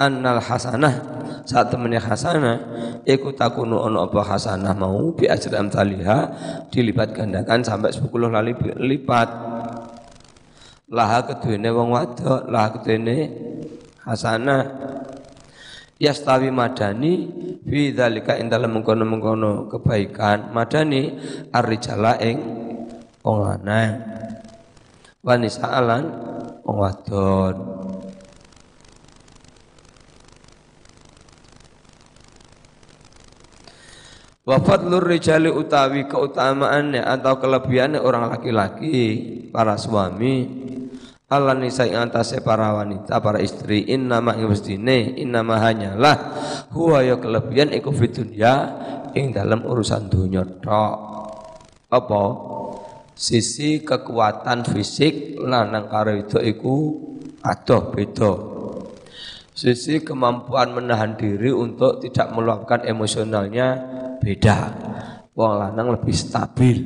Annal 0.00 0.40
hasanah. 0.40 0.94
Saat 1.42 1.74
temennya 1.74 1.98
hasanah 1.98 2.58
iku 3.02 3.34
takunu 3.34 3.82
ono 3.82 4.06
apa 4.06 4.22
hasanah 4.22 4.78
mau 4.78 5.10
bi 5.10 5.26
ajri 5.26 5.58
amtaliha 5.58 6.18
dilipat 6.70 7.18
gandakan 7.18 7.66
sampai 7.66 7.90
10 7.90 8.06
kali 8.08 8.52
lipat. 8.78 9.28
Laha 10.92 11.18
keduene 11.26 11.68
wong 11.74 11.88
wadok 11.90 12.46
laha 12.46 12.78
keduene 12.78 13.16
hasanah. 14.06 14.62
Yastawi 15.98 16.50
madani 16.50 17.30
fi 17.62 17.94
dzalika 17.94 18.34
ing 18.34 18.50
dalem 18.50 18.74
mengkono-mengkono 18.78 19.70
kebaikan 19.70 20.50
madani 20.50 21.14
arrijala 21.54 22.18
ing 22.22 22.38
wong 23.22 23.38
lanang. 23.46 24.02
Wanisa 25.22 25.70
alan 25.70 26.04
wong 26.66 26.76
wadon 26.82 27.81
Wa 34.42 34.58
fadlur 34.58 35.06
rijali 35.06 35.46
utawi 35.46 36.10
keutamaannya 36.10 36.98
atau 36.98 37.38
kelebihannya 37.38 38.02
orang 38.02 38.26
laki-laki 38.26 38.98
para 39.54 39.78
suami. 39.78 40.50
Allah 41.30 41.54
nisa 41.54 41.86
yang 41.86 42.10
antase 42.10 42.42
para 42.42 42.74
wanita 42.74 43.22
para 43.22 43.40
istri 43.40 43.88
inna 43.88 44.20
ma 44.20 44.36
mestine 44.36 45.16
inna 45.16 45.40
ma 45.40 45.62
hanyalah 45.62 46.16
huwa 46.74 47.00
ya 47.00 47.16
kelebihan 47.16 47.72
iku 47.72 47.88
ya 48.34 48.68
ing 49.14 49.30
dalam 49.30 49.62
urusan 49.62 50.10
dunia 50.10 50.42
tok. 50.58 50.96
Apa? 51.88 52.24
Sisi 53.14 53.86
kekuatan 53.86 54.66
fisik 54.66 55.38
lanang 55.38 55.86
karo 55.86 56.18
itu 56.18 56.42
iku 56.42 56.98
adoh 57.46 57.94
beda. 57.94 58.32
Sisi 59.54 60.02
kemampuan 60.02 60.74
menahan 60.74 61.14
diri 61.14 61.54
untuk 61.54 62.02
tidak 62.02 62.34
meluapkan 62.34 62.82
emosionalnya 62.82 64.01
beda. 64.22 64.58
Wong 65.34 65.52
lanang 65.58 65.98
lebih 65.98 66.14
stabil. 66.14 66.78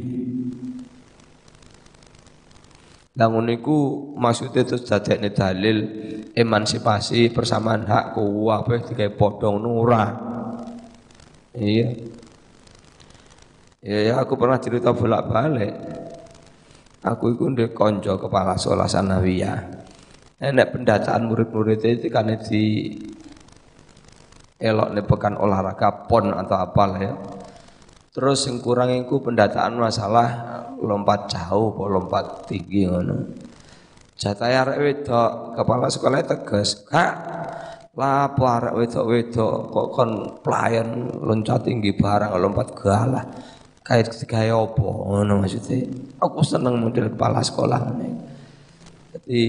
Langun 3.16 3.49
niku 3.49 4.12
maksudnya 4.16 4.64
itu 4.64 4.76
dadekne 4.81 5.33
dalil 5.33 5.76
emansipasi 6.37 7.32
persamaan 7.32 7.89
hak 7.89 8.17
ku 8.17 8.49
apa 8.52 8.80
digawe 8.80 9.13
podong 9.17 9.56
nura. 9.61 10.04
Iya. 11.56 11.89
Ya, 13.80 13.99
ya 14.13 14.15
aku 14.21 14.37
pernah 14.37 14.61
cerita 14.61 14.93
bolak-balik. 14.93 15.73
Aku 17.06 17.39
itu 17.39 17.47
ndek 17.49 17.73
konco 17.73 18.19
kepala 18.21 18.58
sekolah 18.58 18.89
sanawiyah. 18.91 19.58
Enak 20.37 20.76
pendataan 20.76 21.32
murid-murid 21.32 21.80
itu 21.87 22.13
kan 22.13 22.28
di 22.37 22.93
elok 24.56 24.92
nepekan 24.97 25.36
olahraga 25.36 26.08
pon 26.08 26.32
atau 26.32 26.56
apalah 26.56 27.00
ya. 27.00 27.14
Terus 28.16 28.49
yang 28.49 28.64
kurang 28.64 28.88
itu 28.88 29.21
pendataan 29.21 29.76
masalah 29.76 30.28
lompat 30.80 31.28
jauh, 31.28 31.76
lompat 31.84 32.49
tinggi 32.49 32.88
ngono. 32.88 33.28
Jatah 34.16 34.49
arek 34.49 34.80
wedok, 34.80 35.52
kepala 35.52 35.92
sekolah 35.92 36.25
tegas, 36.25 36.80
"Kak, 36.88 37.12
lapo 37.92 38.49
arek 38.49 38.73
wedok-wedok 38.73 39.52
kok 39.69 39.86
kon 39.92 40.10
pelayan 40.40 41.12
loncat 41.21 41.69
tinggi 41.69 41.92
barang 41.92 42.32
lompat 42.40 42.73
galah." 42.73 43.25
Kait 43.84 44.08
kaya 44.25 44.56
apa 44.56 44.82
ngono 44.82 45.45
maksudnya. 45.45 45.84
Aku 46.19 46.40
seneng 46.40 46.80
model 46.80 47.12
kepala 47.12 47.45
sekolah 47.45 47.78
ngene. 47.86 48.08
Jadi 49.12 49.42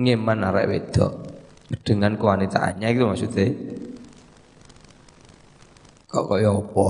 ngeman 0.00 0.40
arek 0.40 0.66
wedok 0.72 1.35
dengan 1.82 2.14
kewanitaannya 2.14 2.88
itu 2.94 3.02
maksudnya. 3.02 3.48
Kok 6.06 6.24
kaya 6.30 6.50
apa 6.54 6.84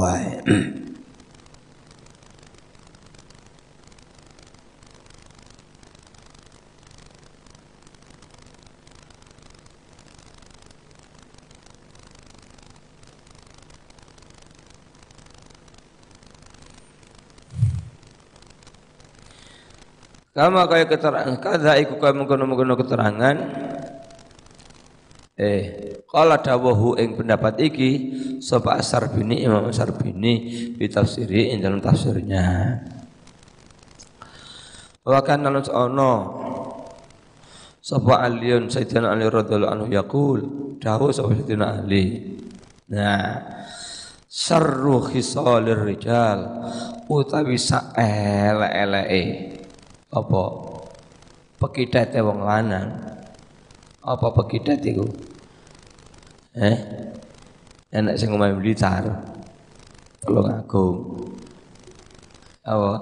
Kama 20.36 20.68
kaya 20.68 20.84
keterangan, 20.84 21.40
kada 21.40 21.80
iku 21.80 21.96
kaya 21.96 22.12
mengkono-mengkono 22.12 22.76
keterangan 22.76 23.65
Eh, 25.36 25.92
kala 26.08 26.40
dawahu 26.40 26.96
ing 26.96 27.12
pendapat 27.12 27.60
iki 27.60 27.90
sapa 28.40 28.80
Asarbini 28.80 29.44
Imam 29.44 29.68
Asarbini 29.68 30.32
bi 30.72 30.88
tafsiri 30.88 31.52
ing 31.52 31.60
dalam 31.60 31.76
tafsirnya. 31.76 32.72
Wa 35.04 35.20
kana 35.20 35.52
ono 35.52 36.12
sapa 37.84 38.24
Aliun 38.24 38.72
Sayyidina 38.72 39.12
Ali 39.12 39.28
radhiyallahu 39.28 39.72
anhu 39.76 39.88
yaqul 39.92 40.38
dawuh 40.80 41.12
sapa 41.12 41.36
Sayyidina 41.36 41.84
Ali. 41.84 42.32
Nah, 42.96 43.36
sarru 44.24 45.04
khisalir 45.04 45.84
rijal 45.84 46.64
utawi 47.12 47.60
saelek-eleke 47.60 49.22
apa 50.16 50.42
pekidate 51.60 52.24
wong 52.24 52.40
lanang 52.40 53.15
apa 54.06 54.30
pekidat 54.30 54.86
itu? 54.86 55.02
Eh? 56.54 56.78
Enak 57.90 58.14
sing 58.14 58.30
omahe 58.30 58.54
Blitar. 58.54 59.02
Tulung 60.22 60.46
Agung. 60.46 60.96
Apa? 62.62 62.92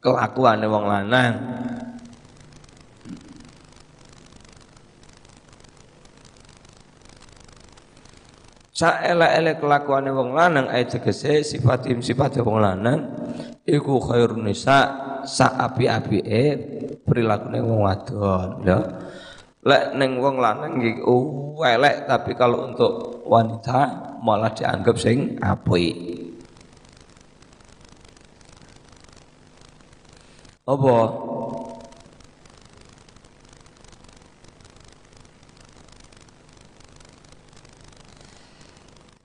Kelakuan 0.00 0.64
wong 0.72 0.84
lanang. 0.88 1.34
Saelek-elek 8.76 9.56
kelakuane 9.56 10.12
wong 10.12 10.36
lanang 10.36 10.68
ayat 10.68 11.00
tegese 11.00 11.40
sifat 11.40 11.88
wong 12.44 12.60
lanang 12.60 13.08
iku 13.66 13.98
khairun 13.98 14.46
nisa 14.46 14.78
sak 15.26 15.58
api-apike 15.58 16.42
prilakune 17.02 17.58
wong 17.58 17.80
wadon 17.82 18.48
ya. 18.62 18.78
Lek 19.66 19.98
neng 19.98 20.22
wong 20.22 20.38
lanang 20.38 20.78
iki 20.78 21.02
elek 21.58 22.06
tapi 22.06 22.38
kalau 22.38 22.70
untuk 22.70 23.26
wanita 23.26 24.14
malah 24.22 24.54
dianggap 24.54 24.94
sing 24.94 25.34
apik. 25.42 26.14
Apa? 30.66 30.94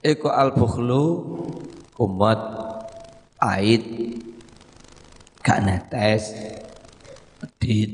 Eko 0.02 0.34
al-bukhlu 0.34 1.02
kumat 1.94 2.42
ait 3.38 3.82
gak 5.42 5.60
netes. 5.66 6.32
Medit. 7.42 7.90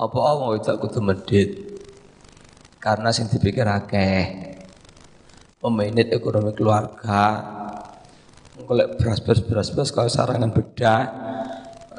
Apa 0.00 0.16
mau 0.38 0.56
itu 0.56 0.70
kudu 0.70 1.00
medit. 1.02 1.50
Karena 2.80 3.12
sing 3.12 3.28
dipikir 3.28 3.68
akeh. 3.68 4.56
Memanage 5.60 6.16
ekonomi 6.16 6.56
keluarga. 6.56 7.42
Golek 8.64 8.96
beras-beras 8.96 9.42
beras-beras 9.44 9.90
kalau 9.92 10.08
sarangan 10.08 10.52
bedah 10.54 11.02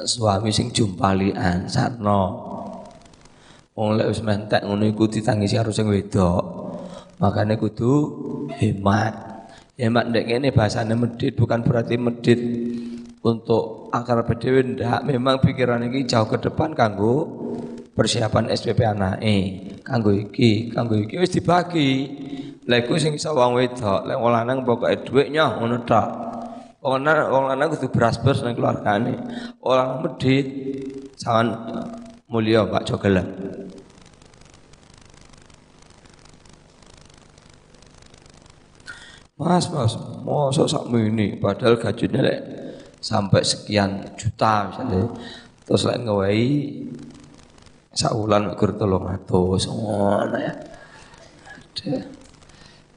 suami 0.02 0.50
sing 0.50 0.74
jumpalian 0.74 1.70
sarno 1.70 2.52
wong 3.76 3.98
lek 3.98 4.14
wis 4.14 4.22
mentek 4.22 4.62
ngono 4.62 4.86
iku 4.86 5.10
ditangisi 5.10 5.58
harus 5.58 5.74
sing 5.74 5.88
wedok. 5.90 6.44
Makanya 7.18 7.58
kudu 7.58 7.94
hemat. 8.58 9.14
Hemat 9.78 10.14
ndek 10.14 10.26
kene 10.30 10.50
bahasane 10.54 10.94
medit 10.94 11.34
bukan 11.34 11.66
berarti 11.66 11.96
medit 11.98 12.40
untuk 13.22 13.94
akar 13.94 14.26
dhewe 14.26 14.66
ndak 14.66 15.06
memang 15.06 15.38
pikiran 15.38 15.86
iki 15.86 16.10
jauh 16.10 16.26
ke 16.26 16.42
depan 16.42 16.74
kanggo 16.74 17.30
persiapan 17.94 18.50
SPP 18.50 18.82
anake. 18.82 19.38
Kanggo 19.86 20.10
iki 20.10 20.74
kanggo 20.74 20.98
iki 20.98 21.22
wis 21.22 21.30
dibagi. 21.30 21.92
Lek 22.66 22.90
sing 22.98 23.18
iso 23.18 23.34
wong 23.34 23.58
wedok 23.58 24.06
lek 24.10 24.18
wong 24.18 24.32
lanang 24.34 24.66
pokoke 24.66 25.06
dhuwit 25.06 25.30
nyoh 25.34 25.62
ngono 25.62 25.78
tok. 25.86 26.08
Wong 26.82 27.02
lanang 27.06 27.30
wong 27.30 27.46
lanang 27.50 27.68
kudu 27.78 27.94
beras-beras 27.94 28.42
nang 28.42 28.58
keluargane. 28.58 29.18
Orang 29.62 30.02
medit 30.02 30.46
sawan 31.18 31.54
mulia 32.32 32.64
Pak 32.66 32.88
Jogelan 32.88 33.28
Mas, 39.42 39.66
mas, 39.74 39.98
masa 40.22 40.70
sak 40.70 40.86
ini 40.94 41.34
padahal 41.42 41.74
gajinya 41.82 42.22
lek 42.22 42.61
sampai 43.02 43.42
sekian 43.42 44.06
juta 44.16 44.70
misalnya. 44.70 45.10
Terus 45.66 45.84
lain 45.90 46.02
ngawai 46.06 46.44
saulan 47.92 48.54
kur 48.56 48.78
tolong 48.78 49.10
atus 49.12 49.68
ngono 49.68 50.38
ya. 50.38 50.54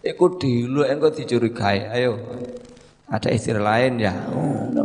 Iku 0.04 0.36
dulu 0.36 0.84
engko 0.84 1.08
dicurigai 1.10 1.88
ayo. 1.88 2.20
Ada 3.08 3.32
istri 3.32 3.56
lain 3.56 4.00
ya 4.00 4.12
oh 4.32 4.72
udah 4.72 4.84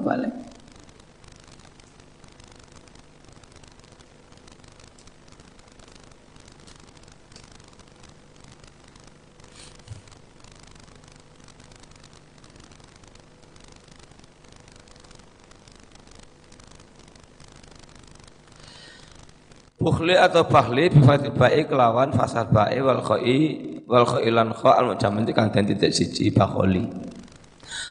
Bukhli 19.89 20.13
atau 20.13 20.45
bahli 20.45 20.85
bifatil 20.93 21.33
ba'i 21.33 21.65
kelawan 21.65 22.13
fasad 22.13 22.53
ba'i 22.53 22.77
wal 22.77 23.01
khoi 23.01 23.41
wal 23.89 24.05
khailan 24.05 24.53
kha 24.53 24.77
al 24.77 24.93
mujamin 24.93 25.25
kang 25.33 25.49
den 25.49 25.65
titik 25.65 25.89
siji 25.89 26.29
bakholi. 26.29 26.85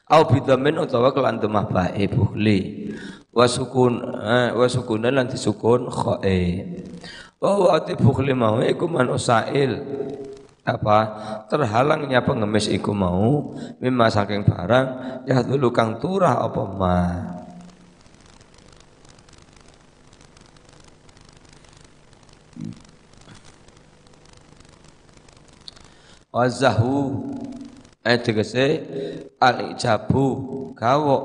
Au 0.06 0.22
bidamin 0.22 0.78
utawa 0.78 1.10
kelan 1.10 1.42
temah 1.42 1.66
ba'i 1.66 2.06
bukhli. 2.06 2.94
Wa 3.34 3.50
sukun 3.50 3.98
eh, 4.14 4.54
wa 4.54 4.66
sukunan 4.70 5.10
lan 5.10 5.26
disukun 5.26 5.90
khae. 5.90 6.70
Wa 7.42 7.66
wa 7.66 7.74
ati 7.74 7.98
bukhli 7.98 8.30
mau 8.30 8.62
iku 8.62 8.86
man 8.86 9.10
usail 9.10 9.82
apa 10.62 10.98
terhalangnya 11.50 12.22
pengemis 12.22 12.70
iku 12.70 12.94
mau 12.94 13.58
mimma 13.82 14.06
saking 14.06 14.46
barang 14.46 14.86
ya 15.26 15.42
dulu 15.42 15.74
kang 15.74 15.98
turah 15.98 16.46
apa 16.46 16.62
mah 16.62 17.37
wazahu. 26.38 27.18
Ayat 28.06 28.22
tegese 28.22 28.66
al 29.42 29.74
ijabu 29.74 30.24
gawok. 30.78 31.24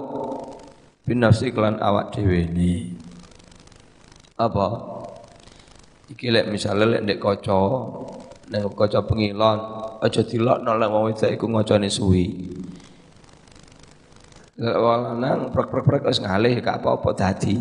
Binafsi 1.05 1.53
kelan 1.53 1.77
awak 1.83 2.15
dhewe 2.15 2.47
ni 2.49 2.95
apa? 4.39 4.67
Iki 6.09 6.31
lek 6.31 6.47
misale 6.49 6.87
lek 6.87 7.03
ndek 7.03 7.19
kaca 7.19 7.59
nek 8.47 8.71
kaca 8.71 8.99
pengilon 9.03 9.59
aja 9.99 10.21
dilokno 10.23 10.71
lek 10.79 10.89
wong 10.91 11.03
wedok 11.11 11.31
iku 11.31 11.45
ngocone 11.51 11.91
suwi. 11.91 12.25
Lek 14.63 14.77
lanang 14.79 15.51
prek-prek-prek 15.51 16.07
wis 16.07 16.23
ngalih 16.23 16.63
gak 16.63 16.79
apa-apa 16.79 17.09
dadi. 17.11 17.59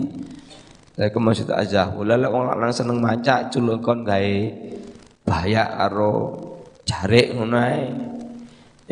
Lek 0.94 1.14
maksud 1.18 1.50
azah 1.50 1.90
lek 1.90 2.30
wong 2.30 2.46
lanang 2.46 2.70
seneng 2.70 3.02
mancak 3.02 3.50
culukon 3.50 4.06
gawe 4.06 4.36
bahaya 5.26 5.66
karo 5.66 6.41
jarik 6.88 7.34
ngono 7.34 7.56
ae. 7.58 7.82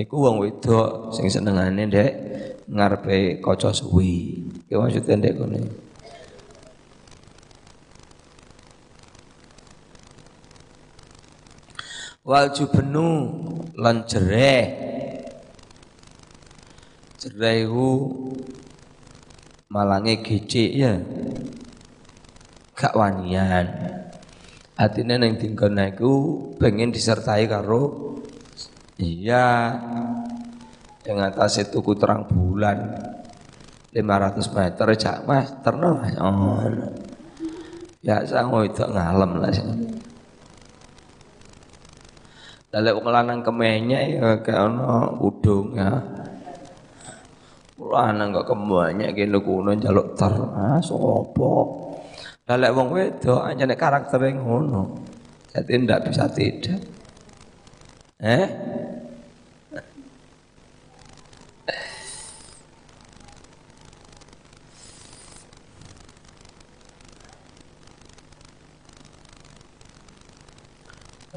Iku 0.01 0.17
wong 0.17 0.41
wedok 0.41 1.13
sing 1.13 1.27
senengane 1.29 1.83
ndek 1.85 2.11
ngarepe 2.71 3.43
kaca 3.45 3.75
suwi. 3.75 4.41
Ki 4.71 4.75
maksude 4.79 5.13
ndek 5.19 5.35
kene. 5.37 5.61
Wal 12.25 12.47
jubenu 12.55 13.09
lan 13.75 14.07
jereh. 14.07 14.65
Jerehu 17.21 18.09
malange 19.69 20.25
gecik 20.25 20.71
ya. 20.73 20.97
Gak 22.73 22.97
wanian. 22.97 24.00
Atine 24.81 25.21
neng 25.21 25.37
tinggon 25.37 25.77
iku 25.77 26.13
pengen 26.57 26.89
disertai 26.89 27.45
karo 27.45 28.17
iya 28.97 29.77
yang 31.05 31.21
atas 31.21 31.61
itu 31.61 31.85
tuku 31.85 32.01
terang 32.01 32.25
bulan 32.25 32.97
500 33.93 34.57
meter 34.57 34.87
cak 34.97 35.19
mas 35.29 35.53
terno 35.61 36.01
oh. 36.01 36.65
ya 38.01 38.25
sang 38.25 38.49
itu 38.65 38.81
ngalem 38.89 39.33
lah 39.37 39.53
sih 39.53 39.69
Dalek 42.71 43.03
wong 43.03 43.11
lanang 43.11 43.43
kemenya 43.43 43.99
ya 43.99 44.39
kayak 44.47 44.71
ono 44.71 45.19
udung 45.19 45.75
ya. 45.75 45.91
Lanang 47.83 48.31
kok 48.31 48.47
kemenya 48.47 49.11
kene 49.11 49.43
kuno 49.43 49.75
njaluk 49.75 50.15
ter. 50.15 50.31
Ah? 50.55 50.79
Lah 52.51 52.59
lek 52.59 52.75
wong 52.75 52.91
wedok 52.91 53.47
anjane 53.47 53.79
karaktere 53.79 54.35
ngono. 54.35 55.07
Jadi 55.55 55.87
ndak 55.87 56.11
bisa 56.11 56.27
tidak. 56.35 56.83
Eh? 58.19 58.47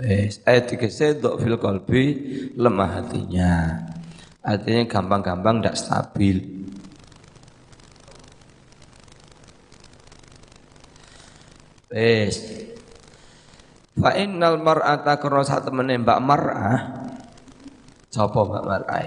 Wes, 0.01 0.41
ayat 0.49 0.65
tiga 0.65 0.89
sedok 0.89 1.37
fil 1.45 1.61
lemah 2.57 2.89
hatinya. 2.89 3.85
Artinya 4.41 4.89
gampang-gampang 4.89 5.61
tidak 5.61 5.77
stabil. 5.77 6.62
Wes. 11.93 12.41
Fa 13.93 14.17
innal 14.17 14.57
mar'ata 14.57 15.21
karo 15.21 15.45
sak 15.45 15.69
temene 15.69 16.01
Mbak 16.01 16.19
Mar'ah. 16.25 16.79
Sapa 18.09 18.39
Mbak 18.41 18.63
Mar'ah? 18.65 19.05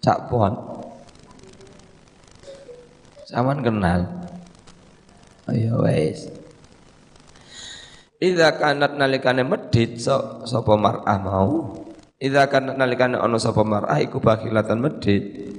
Cak 0.00 0.18
Pon. 0.32 0.52
Saman 3.28 3.60
kenal. 3.60 4.08
Ayo 5.44 5.84
wes. 5.84 6.28
Idza 8.16 8.56
kanat 8.56 8.96
nalikane 8.96 9.44
so, 10.00 10.40
sapa 10.48 10.72
mar'ah 10.80 11.20
mau. 11.20 11.84
Idza 12.16 12.48
kanat 12.48 12.80
nalikane 12.80 13.20
ana 13.20 13.36
sapa 13.36 13.60
mar'ah 13.60 14.00
iku 14.00 14.24
bakhilatan 14.24 14.80
medit 14.80 15.53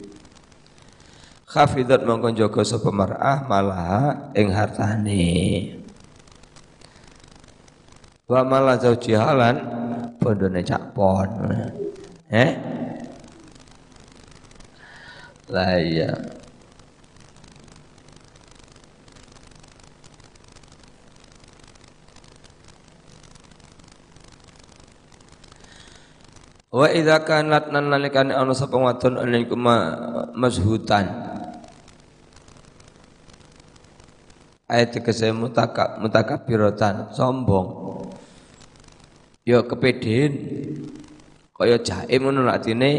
khafidat 1.56 2.04
mongko 2.04 2.36
jaga 2.36 2.68
sapa 2.68 2.92
mar'ah 2.92 3.48
malah 3.48 4.36
ing 4.36 4.52
hartane. 4.52 5.72
Wa 8.28 8.44
malah 8.44 8.76
zauji 8.76 9.16
halan 9.16 9.64
bondone 10.20 10.60
cak 10.60 10.92
pon. 10.92 11.32
Eh? 12.28 12.52
Lah 15.48 15.80
iya. 15.80 16.12
Wa 26.76 26.92
idza 26.92 27.24
kanat 27.24 27.72
nan 27.72 27.88
nalikane 27.88 28.36
ana 28.36 28.52
sapa 28.52 28.76
wadon 28.76 29.16
alaikum 29.24 29.64
mazhutan 30.36 31.35
ayat 34.66 34.98
tegese 34.98 35.30
mutakab 35.32 36.02
mutakabirotan 36.02 37.14
sombong 37.14 37.68
yo 39.46 39.66
kepedean 39.70 40.34
Kaya 41.56 41.80
jaim 41.80 42.20
ngono 42.20 42.52
artine 42.52 42.92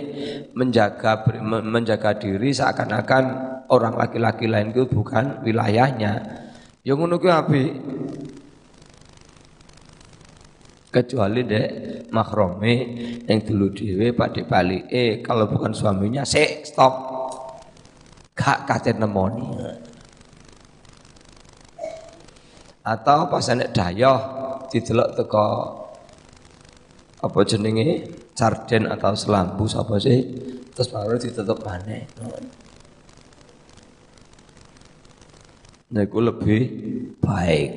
menjaga 0.57 1.29
menjaga 1.45 2.17
diri 2.17 2.57
seakan-akan 2.57 3.25
orang 3.69 4.01
laki-laki 4.01 4.49
lain 4.49 4.73
itu 4.73 4.89
bukan 4.89 5.45
wilayahnya. 5.45 6.25
Ya 6.81 6.97
ngono 6.97 7.21
kuwi 7.21 7.37
apik. 7.37 7.73
Kecuali 10.89 11.45
dek 11.45 11.69
makrome 12.09 12.75
yang 13.29 13.45
dulu 13.45 13.77
dhewe 13.77 14.17
Pak 14.17 14.49
Bali 14.49 14.89
eh 14.89 15.21
kalau 15.21 15.53
bukan 15.53 15.77
suaminya 15.77 16.25
sik 16.25 16.65
stop. 16.65 16.97
Gak 18.33 18.65
kate 18.65 18.97
nemoni. 18.97 19.85
Atau 22.87 23.27
pas 23.27 23.43
enek 23.51 23.75
dayoh 23.75 24.21
didelok 24.71 25.19
teko 25.19 25.49
apa 27.19 27.39
jenenge? 27.43 28.15
Sarden 28.37 28.87
atau 28.93 29.17
selambu 29.17 29.65
apa 29.65 29.97
sih? 29.99 30.21
Terus 30.77 30.93
baru 30.93 31.17
ditutup 31.17 31.65
mana 31.65 32.05
nah 35.87 36.03
itu 36.03 36.19
lebih 36.19 36.63
baik. 37.23 37.71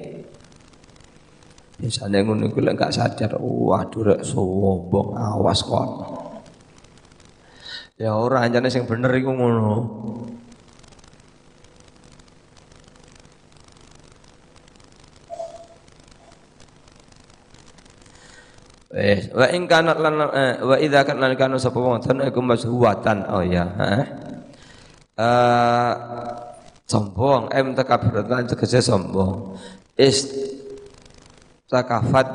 Misalnya 1.80 2.26
ngono 2.26 2.52
iku 2.52 2.60
lek 2.60 2.76
gak 2.76 2.92
sadar 2.92 3.40
waduh 3.40 4.04
rek 4.04 4.22
sombong 4.26 5.16
awas 5.16 5.64
kon. 5.64 5.90
Ya 7.96 8.18
ora 8.18 8.44
anjane 8.44 8.68
sing 8.68 8.84
bener 8.90 9.14
iku 9.16 9.32
ngono 9.32 9.74
Eh, 19.10 19.20
wa 19.34 19.50
in 19.50 19.66
kana 19.66 19.98
lan 19.98 20.22
eh, 20.30 20.62
wa 20.62 20.78
idza 20.78 21.02
kana 21.02 21.34
kana 21.34 21.58
sapa 21.58 21.82
wong 21.82 21.98
ten 21.98 22.22
iku 22.22 22.46
mashuwatan 22.46 23.26
oh 23.26 23.42
ya. 23.42 23.66
Eh. 23.74 24.06
Uh, 25.18 25.94
sombong 26.86 27.50
em 27.50 27.74
takabiratan 27.74 28.46
tegese 28.46 28.86
sombong. 28.86 29.58
Is 29.98 30.30
takafat 31.66 32.30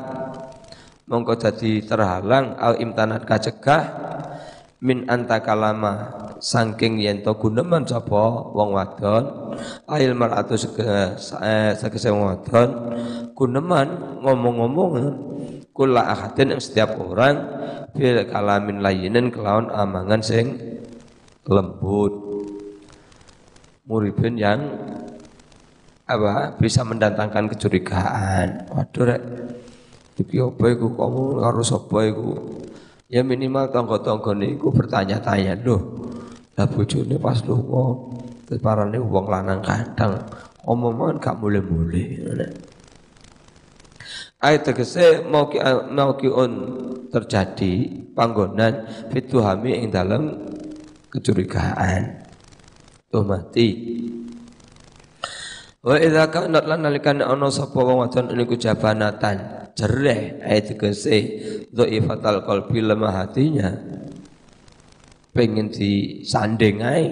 mongko 1.07 1.39
dadi 1.39 1.79
terhalang 1.79 2.59
al 2.59 2.75
imtanat 2.83 3.23
kacegah 3.23 3.83
min 4.83 5.07
antakalama 5.07 6.11
saking 6.43 6.99
yen 6.99 7.23
to 7.23 7.31
guneman 7.39 7.87
sapa 7.87 8.51
wong 8.51 8.75
wadon 8.75 9.55
ail 9.87 10.11
mar'atu 10.11 10.59
segese 10.59 12.11
wong 12.11 12.35
wadon 12.35 12.69
guneman 13.31 13.87
ngomong-ngomong 14.19 14.93
kula 15.75 16.07
ahadin 16.07 16.55
setiap 16.55 16.95
orang 16.95 17.35
fil 17.91 18.23
kalamin 18.31 18.79
layinin 18.79 19.27
kelawan 19.27 19.67
amangan 19.67 20.23
sing 20.23 20.55
lembut. 21.43 22.15
Muribin 23.85 24.39
yang 24.39 24.59
apa 26.07 26.55
bisa 26.55 26.87
mendatangkan 26.87 27.51
kecurigaan. 27.51 28.71
Waduh 28.71 29.03
rek. 29.03 29.21
Iki 30.15 30.39
apa 30.39 30.65
iku? 30.71 30.87
Kamu 30.95 31.43
harus 31.43 31.75
apa 31.75 31.97
iku? 32.07 32.31
Ya 33.11 33.21
minimal 33.21 33.69
tonggo-tonggo 33.69 34.33
niku 34.33 34.73
bertanya-tanya 34.73 35.59
loh 35.61 36.05
lah 36.55 36.67
bojone 36.71 37.19
pas 37.19 37.39
lunga 37.43 37.85
terus 38.47 38.63
parane 38.63 38.95
wong 38.95 39.27
lanang 39.27 39.59
kadang 39.59 40.23
omongan 40.63 41.19
gak 41.19 41.35
mulai-mulai 41.43 42.15
Ayat 44.45 44.61
tegese 44.69 45.25
mau 45.25 45.49
ki 45.49 45.57
mau 45.89 46.13
ki 46.13 46.29
on 46.29 46.51
terjadi 47.09 48.05
panggonan 48.13 48.85
fituhami 49.09 49.81
ing 49.81 49.89
dalam 49.89 50.37
kecurigaan. 51.09 52.21
Tuh 53.09 53.25
mati. 53.25 53.69
Wa 55.81 55.97
idza 55.97 56.29
kana 56.29 56.61
lan 56.61 56.85
nalikan 56.85 57.25
ana 57.25 57.49
sapa 57.49 57.73
wong 57.81 58.05
wadon 58.05 58.37
niku 58.37 58.53
jabanatan 58.53 59.69
jereh 59.73 60.45
ayat 60.45 60.77
tegese 60.77 61.17
dhaifatal 61.73 62.45
qalbi 62.45 62.85
lemah 62.85 63.25
hatinya 63.25 63.73
pengen 65.33 65.73
disanding 65.73 66.85
ae 66.85 67.05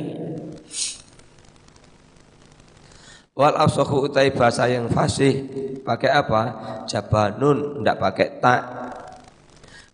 Wal 3.33 3.57
afsahu 3.57 4.05
utai 4.05 4.29
bahasa 4.29 4.69
yang 4.69 4.85
fasih 4.93 5.41
pakai 5.81 6.13
apa? 6.13 6.41
Jabanun 6.85 7.81
ndak 7.81 7.97
pakai 7.97 8.37
tak. 8.37 8.61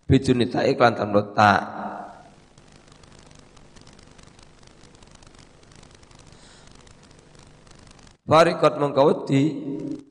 Biduni 0.04 0.44
tak 0.44 0.68
iklan 0.68 0.92
tanpa 0.92 1.20
tak. 1.32 1.60
Farikot 8.30 8.78
mengkawati 8.78 9.42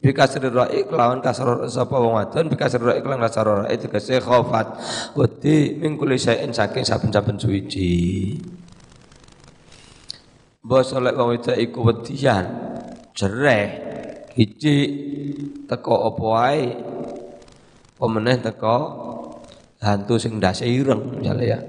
bikasri 0.03 0.51
ra'i 0.51 0.83
kelawan 0.83 1.23
kasar 1.23 1.63
sapa 1.71 1.95
wong 1.95 2.19
wadon 2.19 2.51
bikasri 2.51 2.83
ra'i 2.83 2.99
kelawan 2.99 3.23
kasar 3.23 3.47
ra'i 3.63 3.79
tegese 3.79 4.19
khofat 4.19 4.75
wedi 5.15 5.79
mingkuli 5.79 6.19
sayin 6.19 6.51
saking 6.51 6.83
saben-saben 6.83 7.39
suwiji. 7.39 8.35
Bos 10.59 10.91
oleh 10.91 11.15
wong 11.15 11.39
wedok 11.39 11.55
iku 11.55 11.79
wedian 11.87 12.68
jereh. 13.19 13.67
Hiji 14.39 14.75
teko 15.67 16.07
apa 16.07 16.23
wae? 16.23 16.63
Pemeneh 17.99 18.39
teko? 18.39 18.77
Hantu 19.83 20.15
sing 20.15 20.39
ndase 20.39 20.63
ireng 20.63 21.19
misale 21.19 21.43
ya. 21.43 21.59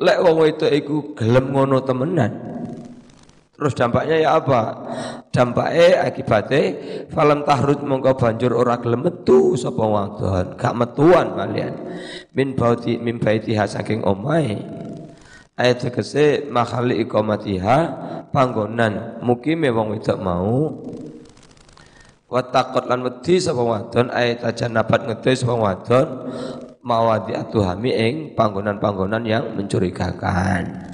Lek 0.00 0.18
wong 0.24 0.36
wedok 0.40 0.72
iku 0.72 0.96
gelem 1.12 1.52
ngono 1.52 1.84
temenan. 1.84 2.32
Terus 3.52 3.76
dampaknya 3.76 4.16
ya 4.18 4.40
apa? 4.40 4.60
Dampaknya 5.30 6.08
akibatnya 6.08 6.62
falam 7.12 7.46
tahrut 7.46 7.84
mongko 7.84 8.16
banjur 8.18 8.52
ora 8.56 8.80
gelem 8.80 9.06
metu 9.06 9.54
sapa 9.54 9.84
wadon. 9.84 10.56
Gak 10.56 10.74
metuan 10.74 11.36
kalian. 11.36 11.72
Min 12.32 12.56
bauti 12.56 12.96
min 12.98 13.20
baitiha 13.20 13.68
saking 13.68 14.02
omahe 14.02 14.58
ayat 15.56 15.88
tegese 15.88 16.48
makhali 16.48 17.00
iqamatiha 17.04 17.78
panggonan. 18.32 19.20
Mukime 19.20 19.68
wong 19.68 19.98
wedok 19.98 20.18
mau. 20.20 20.82
Wa 22.32 22.40
taqat 22.48 22.88
lan 22.88 23.04
wedi 23.04 23.36
sapa 23.36 23.60
wadon? 23.60 24.08
Ayat 24.08 24.40
aja 24.48 24.66
nabat 24.72 25.04
ngedhe 25.04 25.32
sapa 25.36 25.52
wadon. 25.52 26.08
Mawadi 26.82 27.38
atuhami 27.38 27.94
ing 27.94 28.14
panggonan-panggonan 28.34 29.22
yang 29.22 29.54
mencurigakan. 29.54 30.90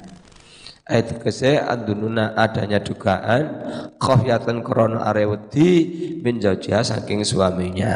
Ayat 0.85 1.05
tegese 1.17 1.57
andununa 1.57 2.33
adanya 2.37 2.81
dugaan 2.81 3.65
khafiyatan 4.01 4.65
krana 4.65 5.05
are 5.05 5.21
wedi 5.25 5.69
min 6.21 6.41
saking 6.41 7.21
suaminya 7.21 7.93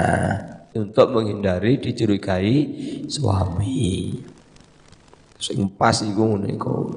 untuk 0.73 1.09
menghindari 1.09 1.77
dicurigai 1.81 2.57
suami 3.09 4.13
sing 5.43 5.67
pas 5.75 5.99
iku 5.99 6.23
ngene 6.23 6.55
iku 6.55 6.87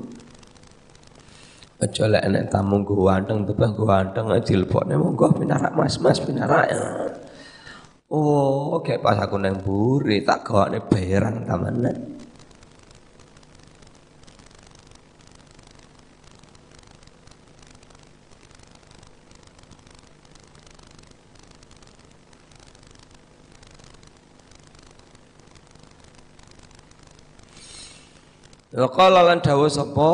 Aja 1.76 2.09
lek 2.09 2.24
enek 2.24 2.48
tamu 2.48 2.80
nggo 2.80 3.04
wanteng 3.04 3.44
tebah 3.44 3.68
nggo 3.68 3.85
wanteng 3.85 4.32
dilebokne 4.40 4.96
monggo 4.96 5.28
pinarak 5.37 5.76
Mas-mas 5.76 6.24
pinarak. 6.24 6.72
Oh, 8.09 8.80
kayak 8.80 9.04
pas 9.04 9.20
aku 9.20 9.37
nang 9.37 9.61
buri 9.61 10.24
tak 10.24 10.48
gawakne 10.48 10.80
bayaran 10.88 11.44
tamanan. 11.44 12.15
Qala 28.84 29.24
lan 29.24 29.40
dawuh 29.40 29.72
sapa? 29.72 30.10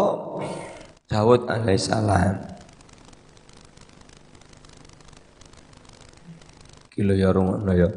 Daud 1.11 1.51
alaihissalam 1.51 2.53
Kilo 6.93 7.17
ya 7.17 7.35
rungono 7.35 7.73
ya. 7.75 7.89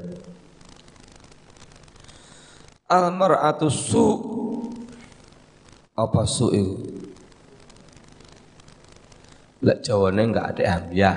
Al 2.89 3.13
mar'atu 3.13 3.69
su. 3.69 4.07
Apa 5.95 6.27
su 6.27 6.51
itu 6.51 6.75
Lek 9.65 9.81
jawane 9.81 10.21
enggak 10.29 10.55
ada 10.55 10.63
ambia 10.77 11.11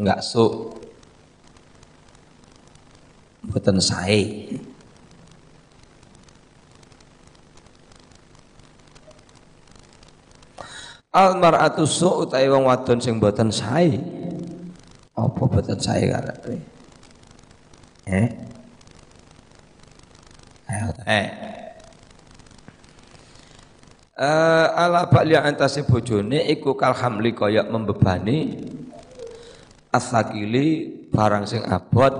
enggak 0.00 0.20
su. 0.24 0.72
Mboten 3.46 3.78
sae 3.78 4.55
Al 11.16 11.40
mar'atu 11.40 11.88
su 11.88 12.28
utawi 12.28 12.52
wong 12.52 12.68
wadon 12.68 13.00
sing 13.00 13.16
boten 13.16 13.48
sae. 13.48 13.96
Apa 15.16 15.42
boten 15.48 15.80
sae 15.80 16.12
karepe? 16.12 16.60
Eh? 18.04 18.28
Ayo 20.66 20.92
eh. 21.08 21.26
uh, 24.18 24.66
ala 24.74 25.06
ba'li 25.08 25.36
antase 25.36 25.84
bojone 25.86 26.42
iku 26.52 26.74
kal 26.74 26.96
hamli 26.96 27.32
kaya 27.32 27.64
membebani 27.64 28.66
asakili 29.92 30.90
barang 31.12 31.48
sing 31.48 31.62
abot 31.64 32.12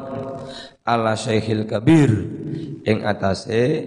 ala 0.87 1.19
syekhil 1.19 1.67
kabir 1.67 2.13
ing 2.87 3.03
atase 3.03 3.85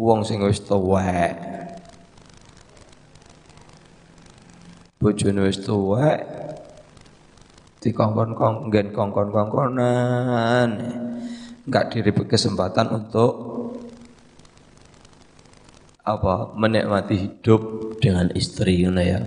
wong 0.00 0.24
sing 0.24 0.40
wis 0.42 0.62
tuwek 0.64 1.57
bojone 4.98 5.46
wis 5.46 5.62
tuwek 5.62 6.26
dikongkon-kongkon 7.78 8.68
nggen 8.70 8.86
kongkon-kongkonan 8.90 10.68
enggak 11.66 11.84
diri 11.94 12.10
kesempatan 12.10 12.90
untuk 12.90 13.32
apa 16.08 16.56
menikmati 16.56 17.14
hidup 17.20 17.60
dengan 18.00 18.32
istri 18.32 18.80
ngono 18.80 19.02
ya. 19.04 19.20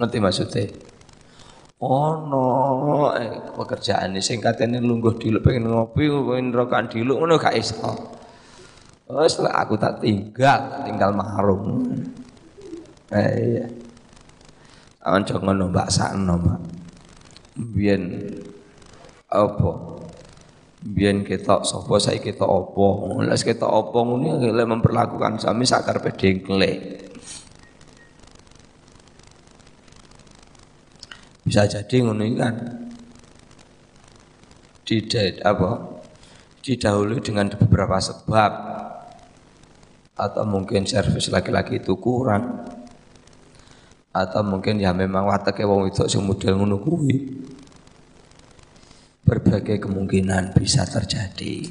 Ngerti 0.00 0.16
maksudnya? 0.16 0.64
Oh 1.80 2.24
no, 2.24 2.44
eh, 3.16 3.52
pekerjaan 3.56 4.16
ini 4.16 4.20
singkat 4.24 4.60
ini 4.64 4.80
lungguh 4.80 5.16
dulu 5.16 5.40
pengen 5.44 5.68
ngopi, 5.68 6.08
pengen 6.08 6.52
rokan 6.52 6.88
dulu, 6.88 7.20
ngono 7.20 7.36
gak 7.40 7.56
iso. 7.56 7.88
Wes 9.08 9.40
lah 9.40 9.64
aku 9.64 9.80
tak 9.80 10.00
tinggal, 10.00 10.84
tinggal 10.84 11.12
mahrum. 11.12 11.84
Eh 13.12 13.32
iya. 13.60 13.64
Awan 15.00 15.24
jangan 15.24 15.72
mbak 15.72 15.88
sakno, 15.88 16.36
Mbak. 16.36 16.60
Biyen 17.72 18.02
apa? 19.30 19.72
biyen 20.80 21.20
ketok 21.28 21.60
sapa 21.68 22.00
saiki 22.00 22.32
ketok 22.32 22.48
apa? 22.48 22.88
Lek 23.28 23.52
ketok 23.52 23.68
apa 23.68 23.98
ngene 24.00 24.48
lek 24.48 24.64
memperlakukan 24.64 25.36
sami 25.36 25.68
sakar 25.68 26.00
pedengkle 26.00 26.72
bisa 31.44 31.68
jadi 31.68 31.96
ngono 32.00 32.24
kan? 32.38 32.54
Tidak 34.86 35.42
apa? 35.42 35.70
Didahului 36.62 37.18
dengan 37.22 37.50
beberapa 37.50 37.98
sebab. 37.98 38.52
Atau 40.20 40.44
mungkin 40.44 40.84
servis 40.84 41.32
laki-laki 41.32 41.80
itu 41.80 41.96
kurang 41.96 42.60
atau 44.10 44.42
mungkin 44.42 44.82
ya 44.82 44.90
memang 44.90 45.22
watake 45.30 45.62
wong 45.62 45.86
wedok 45.86 46.10
sing 46.10 46.26
model 46.26 46.58
ngono 46.58 46.82
kuwi. 46.82 47.16
Berbagai 49.22 49.78
kemungkinan 49.78 50.58
bisa 50.58 50.82
terjadi. 50.82 51.70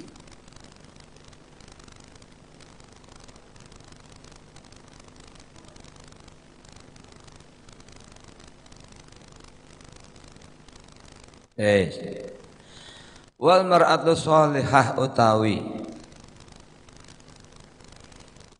Eh, 11.60 11.91
wal 13.36 13.67
mar'atu 13.67 14.15
sholihah 14.15 14.95
utawi 14.95 15.60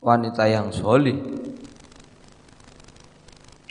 wanita 0.03 0.43
yang 0.51 0.67
solih 0.67 1.38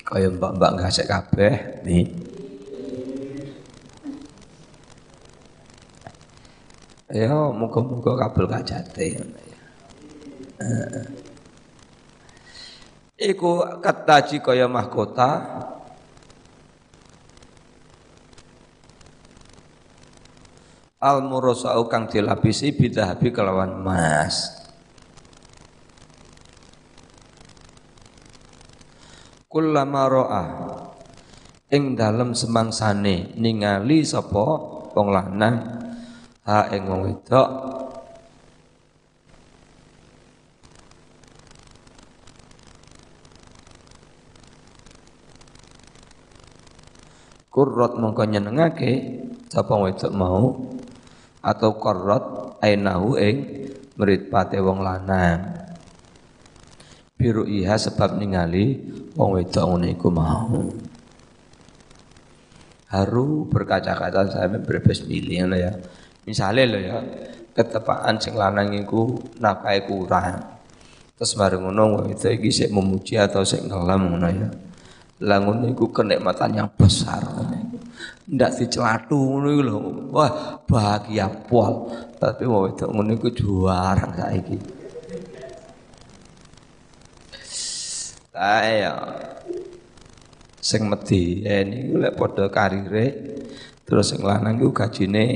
kaya 0.08 0.32
mbak-mbak 0.32 0.80
ngasih 0.80 1.04
kabeh 1.04 1.84
nih 1.84 2.08
Ya 7.08 7.32
muga-muga 7.32 8.20
kabul 8.20 8.44
kajate 8.52 9.16
ya. 9.16 9.24
Iku 13.16 13.80
kataji 13.80 14.44
kaya 14.44 14.68
mahkota 14.68 15.40
Al 20.98 21.22
murasau 21.24 21.86
kang 21.88 22.10
dilapisi 22.10 22.74
bidahabi 22.74 23.30
kelawan 23.30 23.70
emas. 23.70 24.57
Kullama 29.58 30.06
ro'a. 30.06 30.44
Ing 31.74 31.98
dalem 31.98 32.30
semangsane 32.30 33.34
ningali 33.34 34.06
sapa? 34.06 34.46
Wong 34.94 35.10
lanang. 35.10 35.82
Ha 36.46 36.70
ing 36.70 36.86
wong 36.86 37.02
wedok. 37.10 37.50
Kurrot 47.50 47.98
mongko 47.98 48.30
nyenengake 48.30 48.92
sapa 49.50 49.74
wedok 49.74 50.12
mau? 50.14 50.54
Atau 51.42 51.82
korrot 51.82 52.54
ainahu 52.62 53.18
ing 53.18 53.36
pate 54.30 54.62
wong 54.62 54.86
lanang. 54.86 55.66
Biru 57.18 57.42
iha 57.50 57.74
sebab 57.74 58.14
ningali 58.14 58.94
wong 59.18 59.42
wedok 59.42 59.64
ngene 59.74 59.98
iku 59.98 60.08
mau 60.14 60.62
haru 62.94 63.44
berkaca-kaca 63.50 64.30
saya 64.30 64.48
berbes 64.62 65.04
milih 65.04 65.50
ya 65.58 65.74
Misalnya 66.28 66.64
loh 66.68 66.82
ya, 66.84 66.96
ketepaan 67.56 68.20
sing 68.20 68.36
lanang 68.36 68.76
iku 68.76 69.16
nakai 69.40 69.88
kurang. 69.88 70.60
Terus 71.16 71.32
bareng 71.32 71.64
ngono 71.64 72.04
itu 72.12 72.28
iki 72.28 72.52
sik 72.52 72.68
memuji 72.68 73.16
atau 73.16 73.40
sik 73.40 73.64
ngelam 73.64 74.12
ngono 74.12 74.28
ya. 74.28 74.48
Lah 75.24 75.40
ngono 75.40 75.72
iku 75.72 75.88
kenikmatan 75.88 76.52
yang 76.52 76.68
besar 76.76 77.24
Ndak 78.28 78.60
dicelatu 78.60 79.16
ngono 79.16 79.48
iku 79.56 79.62
lho. 79.64 79.76
Wah, 80.12 80.60
bahagia 80.68 81.32
pol. 81.48 81.88
Tapi 82.20 82.44
mau 82.44 82.68
itu 82.68 82.84
ngono 82.84 83.16
iku 83.16 83.32
juara 83.32 84.04
saiki. 84.12 84.77
Ayo. 88.38 88.70
Ya, 88.70 88.94
sing 90.62 90.86
medhi 90.86 91.42
ini 91.42 91.90
lek 91.98 92.14
padha 92.14 92.46
karire 92.46 93.34
terus 93.82 94.14
sing 94.14 94.22
lanang 94.22 94.62
iku 94.62 94.70
gajine 94.70 95.26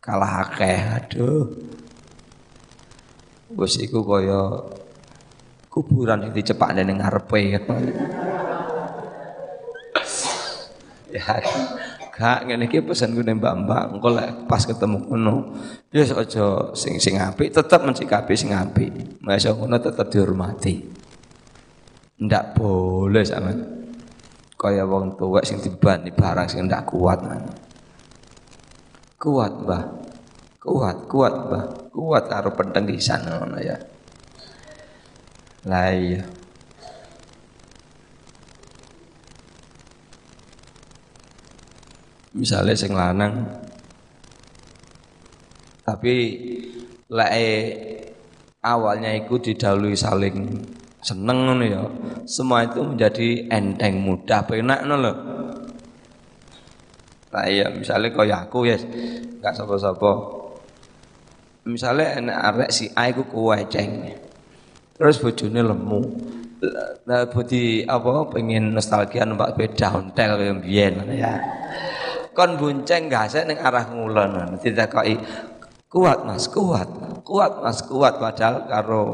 kalah 0.00 0.48
akeh. 0.48 0.80
Aduh. 0.96 1.52
Wis 3.60 3.76
iku 3.76 4.00
kaya 4.08 4.72
kuburan 5.68 6.24
yang 6.24 6.32
dicepakne 6.32 6.80
ning 6.80 6.96
ngarepe 6.96 7.40
ya 7.44 7.60
gak 12.16 12.48
ngene 12.48 12.64
iki 12.72 12.80
pesen 12.80 13.12
gue 13.12 13.20
mbak-mbak. 13.20 13.92
Engko 13.92 14.08
lek 14.16 14.48
pas 14.48 14.64
ketemu 14.64 15.12
ngono 15.12 15.52
ya 15.92 16.08
aja 16.08 16.72
sing 16.72 16.96
sing 16.96 17.20
apik 17.20 17.52
tetep 17.52 17.84
mencikapi 17.84 18.32
sing 18.32 18.56
apik. 18.56 19.20
Masa 19.20 19.52
ngono 19.52 19.76
tetep 19.76 20.08
dihormati 20.08 21.04
ndak 22.16 22.56
boleh 22.56 23.24
sama 23.24 23.52
kaya 24.56 24.88
wong 24.88 25.20
tuwek 25.20 25.44
sing 25.44 25.60
dibani 25.60 26.08
barang 26.08 26.48
sing 26.48 26.64
ndak 26.64 26.88
kuat 26.88 27.20
man. 27.20 27.44
Kuat, 29.16 29.48
Mbah. 29.64 29.84
Kuat, 30.60 30.96
kuat, 31.08 31.34
Mbah. 31.34 31.64
Kuat 31.88 32.24
karo 32.28 32.52
pentengisan 32.52 33.24
ngono 33.24 33.56
ya. 33.58 33.76
Lah 35.66 35.90
iya. 35.90 36.22
Misalnya 42.36 42.76
sing 42.76 42.92
lanang 42.92 43.48
tapi 45.80 46.14
lek 47.08 47.32
awalnya 48.60 49.16
itu 49.16 49.38
didahului 49.40 49.96
saling 49.96 50.60
seneng 51.06 51.46
ngono 51.46 51.62
ya. 51.62 51.82
Semua 52.26 52.66
itu 52.66 52.82
menjadi 52.82 53.46
enteng 53.46 54.02
mudah 54.02 54.42
penak 54.42 54.82
lho. 54.82 55.12
Nah 57.30 57.46
iya 57.46 57.70
misalnya 57.70 58.10
kaya 58.10 58.42
aku 58.42 58.66
ya 58.66 58.74
gak 59.38 59.54
sapa-sapa. 59.54 60.12
Misalnya 61.70 62.18
enak 62.18 62.38
arek 62.50 62.70
si 62.74 62.90
A 62.98 63.06
iku 63.06 63.22
kuweceng. 63.30 64.10
Terus 64.98 65.22
bojone 65.22 65.62
lemu. 65.62 66.02
Nah 67.06 67.22
apa 67.22 68.12
pengen 68.32 68.74
nostalgia 68.74 69.22
numpak 69.22 69.54
sepeda 69.54 69.94
ontel 69.94 70.42
yang 70.42 70.58
biyen 70.58 71.06
ya. 71.14 71.38
Kon 72.34 72.58
bonceng 72.58 73.06
gasek 73.06 73.46
ning 73.46 73.62
arah 73.62 73.86
ngulon. 73.94 74.58
Ditakoki 74.58 75.14
kuat 75.86 76.26
Mas, 76.26 76.50
kuat. 76.50 76.88
Kuat 77.22 77.62
Mas, 77.62 77.80
kuat 77.86 78.18
padahal 78.18 78.66
karo 78.68 79.04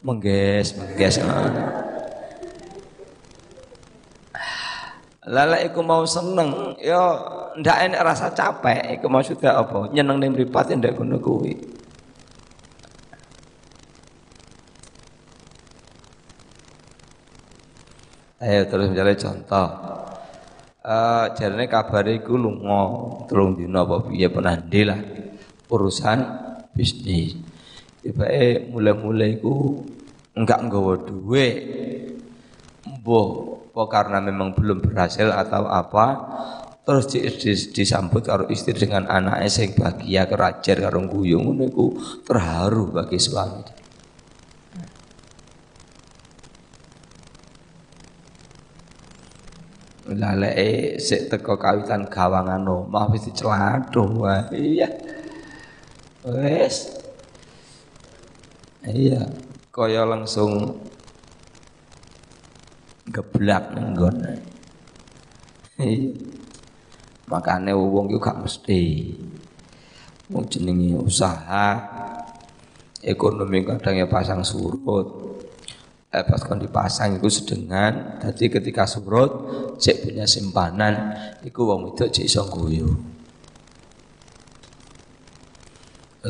mengges 0.00 0.76
mengges. 0.76 1.20
Lala 5.30 5.60
iku 5.62 5.84
mau 5.84 6.02
seneng 6.08 6.74
yo 6.80 7.00
ndak 7.60 7.78
enak 7.86 8.02
rasa 8.02 8.32
capek. 8.32 8.98
Iku 8.98 9.06
maksudnya 9.12 9.54
apa? 9.60 9.92
Nyeneng 9.92 10.18
ning 10.18 10.30
mripat 10.32 10.72
ndak 10.72 10.96
ngono 10.96 11.20
kuwi. 11.20 11.54
Ayo 18.40 18.64
terus 18.64 18.88
mencari 18.88 19.14
contoh. 19.20 19.68
Uh, 20.80 21.28
jarene 21.36 21.68
kabare 21.68 22.24
iku 22.24 22.40
lunga 22.40 22.88
telung 23.28 23.52
dina 23.52 23.84
apa 23.84 24.00
piye 24.08 24.32
pernah 24.32 24.56
lah? 24.56 25.00
Urusan 25.68 26.18
bisnis. 26.72 27.36
Tibake 28.00 28.72
mulai-mulai 28.72 29.36
iku 29.36 29.84
enggak 30.36 30.60
nggawa 30.64 30.94
duit. 31.04 31.56
Mbuh 32.88 33.28
apa 33.70 33.82
karena 33.86 34.18
memang 34.20 34.52
belum 34.52 34.82
berhasil 34.82 35.30
atau 35.30 35.64
apa 35.64 36.06
terus 36.82 37.06
di, 37.06 37.22
di, 37.22 37.54
disambut 37.54 38.26
karo 38.26 38.44
istri 38.50 38.74
dengan 38.74 39.06
anaknya 39.06 39.48
sing 39.48 39.72
bahagia 39.78 40.26
kerajar 40.26 40.76
karo 40.84 41.00
guyu 41.06 41.40
ngono 41.40 41.70
terharu 42.28 42.92
bagi 42.92 43.16
suami. 43.16 43.62
Laleke 50.10 50.98
sik 50.98 51.30
teko 51.30 51.54
kawitan 51.54 52.10
gawangan 52.10 52.66
omah 52.66 53.14
wis 53.14 53.30
dicelathuh 53.30 54.10
wae. 54.20 54.50
Iya. 54.52 54.88
Wes. 56.26 56.99
Iya, 58.90 59.22
kaya 59.70 60.02
langsung 60.02 60.82
geblak 63.06 63.74
ning 63.74 63.94
gone. 63.94 64.34
Makane 67.30 67.72
wong 67.72 68.10
iku 68.10 68.18
gak 68.18 68.42
mesti. 68.42 69.14
Wong 70.30 70.44
jenenge 70.46 70.98
usaha 70.98 71.78
ekonomi 73.00 73.64
kadang 73.64 73.96
ya 73.96 74.06
pasang 74.06 74.44
surut 74.44 75.08
eh, 76.12 76.24
pas 76.26 76.42
kon 76.44 76.60
dipasang 76.60 77.16
itu 77.16 77.28
sedengan 77.32 78.20
jadi 78.20 78.60
ketika 78.60 78.84
surut 78.84 79.30
cek 79.80 80.04
punya 80.04 80.28
simpanan 80.28 81.16
iku 81.40 81.64
wong 81.64 81.96
itu 81.96 82.12
cek 82.12 82.24
iso 82.28 82.44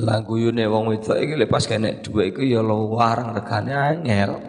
lah 0.00 0.24
guyune 0.24 0.64
wong 0.64 0.96
itu 0.96 1.12
iki 1.12 1.36
lepas 1.36 1.68
kene 1.68 2.00
dua 2.00 2.32
iku 2.32 2.40
ya 2.40 2.64
warang 2.64 3.36
regane 3.36 3.72
angel 3.72 4.40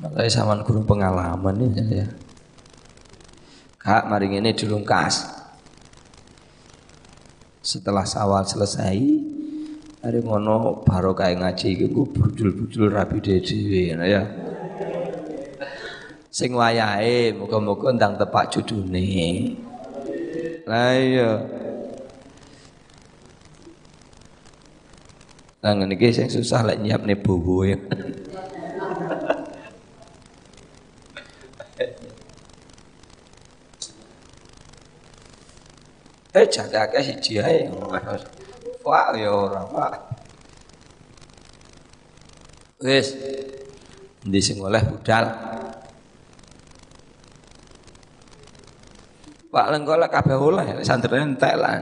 Makanya 0.00 0.32
sama 0.32 0.56
guru 0.64 0.80
pengalaman 0.80 1.60
nih 1.60 2.00
ya. 2.00 2.08
Kak, 3.76 4.08
mari 4.08 4.32
ini 4.32 4.56
dilungkas. 4.56 5.28
Setelah 7.60 8.08
sawal 8.08 8.48
selesai, 8.48 8.96
hari 10.10 10.26
ngono 10.26 10.82
baru 10.82 11.14
kayak 11.14 11.38
ngaji 11.38 11.86
itu 11.86 12.02
bujul-bujul 12.02 12.90
rapi 12.90 13.22
dhewe 13.22 13.94
ya. 13.94 14.26
Sing 16.34 16.50
wayahe 16.50 17.30
muga-muga 17.30 17.94
ndang 17.94 18.18
tepak 18.18 18.50
judune. 18.50 19.54
Lah 20.66 20.98
iya. 20.98 21.46
Lah 25.62 25.72
ngene 25.78 25.94
iki 25.94 26.10
sing 26.10 26.26
susah 26.26 26.66
lek 26.66 26.82
nyiapne 26.82 27.14
bowo 27.14 27.62
ya. 27.62 27.78
Eh 36.30 36.46
jatake 36.46 37.02
siji 37.02 37.42
ae. 37.42 37.66
Pak 38.90 39.14
ya 39.14 39.30
ora, 39.30 39.62
Pak. 39.70 39.92
Wis. 42.82 43.14
Endi 44.26 44.42
sing 44.42 44.58
oleh 44.58 44.82
budal? 44.82 45.30
Pak 49.50 49.66
lengkola 49.70 50.10
kabeh 50.10 50.34
oleh, 50.34 50.82
santrene 50.82 51.38
entek 51.38 51.54
lah. 51.54 51.78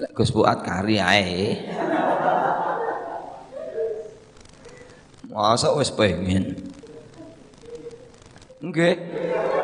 Lek 0.00 0.12
Gus 0.16 0.32
Fuad 0.32 0.64
kari. 0.64 0.96
Masa 5.28 5.76
wis 5.76 5.92
pengen. 5.92 6.56
Nggih. 8.64 8.96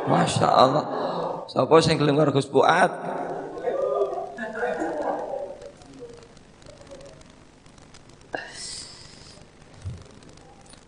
Masya 0.04 0.48
Allah. 0.48 1.11
Sapa 1.52 1.84
sing 1.84 2.00
gelem 2.00 2.16
karo 2.16 2.32
Gus 2.32 2.48
Fuad? 2.48 2.88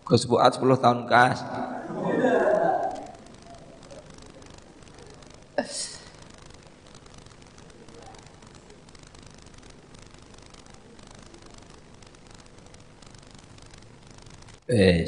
Gus 0.09 0.25
Fuad 0.25 0.57
10 0.57 0.81
tahun 0.81 1.05
kas. 1.05 1.45
Wes. 5.53 5.85
Eh 14.65 15.05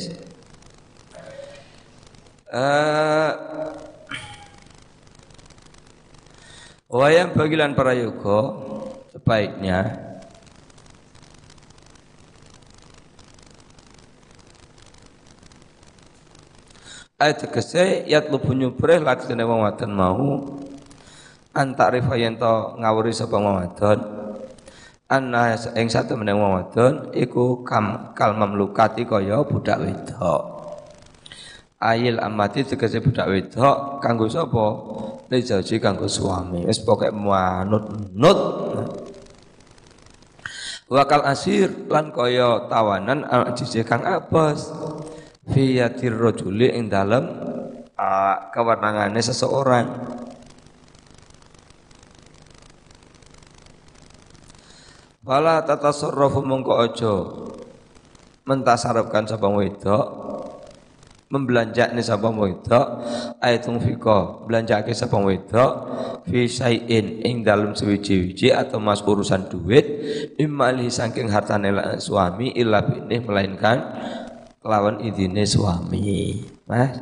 Wayang 7.27 7.43
bagilan 7.43 7.75
para 7.75 7.91
yoga 7.91 8.55
sebaiknya. 9.11 9.99
Ayat 17.19 17.43
tegese 17.43 18.07
yatlubu 18.07 18.55
nyubreh 18.55 19.03
lakune 19.03 19.43
wong 19.43 19.67
wadon 19.67 19.91
mau. 19.91 20.23
Antak 21.51 21.99
rifayen 21.99 22.39
to 22.39 22.79
ngawuri 22.79 23.11
sapa 23.11 23.35
wong 23.35 23.59
wadon. 23.59 23.99
Anna 25.11 25.51
ing 25.75 25.91
satu 25.91 26.15
meneng 26.15 26.39
wong 26.39 26.63
wadon 26.63 26.93
iku 27.11 27.67
kam 27.67 28.15
kal 28.15 28.39
mamlukati 28.39 29.03
kaya 29.03 29.43
budak 29.43 29.83
wedok. 29.83 30.63
Ayil 31.83 32.23
amati 32.23 32.63
tegese 32.63 33.03
budak 33.03 33.27
wedok 33.27 33.99
kanggo 33.99 34.31
sapa? 34.31 34.95
Li 35.27 35.43
jauji 35.43 35.83
kanggo 35.83 36.07
suami. 36.07 36.63
Wis 36.63 36.79
pokoke 36.79 37.11
manut-nut. 37.11 38.39
Wakal 40.87 41.27
asir 41.27 41.67
lan 41.91 42.15
kaya 42.15 42.71
tawanan 42.71 43.27
al 43.27 43.51
kang 43.83 44.03
abas. 44.07 44.71
Fi 45.47 45.79
yadir 45.79 46.15
rajuli 46.15 46.71
ing 46.71 46.87
dalem 46.87 47.27
kewenangane 48.55 49.19
seseorang. 49.19 49.87
Wala 55.27 55.59
tatasarrafu 55.67 56.39
mongko 56.39 56.73
aja 56.79 57.15
mentasarrafkan 58.47 59.27
sapa 59.27 59.51
wedok 59.51 60.26
membelanja 61.27 61.91
ini 61.91 61.99
sapa 61.99 62.31
wedok 62.31 63.03
ayatung 63.43 63.83
fiko 63.83 64.47
belanjake 64.47 64.95
sapa 64.95 65.19
wedok 65.19 65.71
fi 66.23 66.47
syai'in 66.47 67.19
ing 67.19 67.43
dalam 67.43 67.75
sewiji-wiji 67.75 68.55
atau 68.55 68.79
mas 68.79 69.03
urusan 69.03 69.51
duit 69.51 69.85
imali 70.39 70.87
saking 70.87 71.27
hartane 71.27 71.67
suami 71.99 72.55
illa 72.55 72.79
binih 72.79 73.19
melainkan 73.19 73.77
lawan 74.63 75.03
idine 75.03 75.43
suami. 75.43 76.43
Mas 76.67 76.95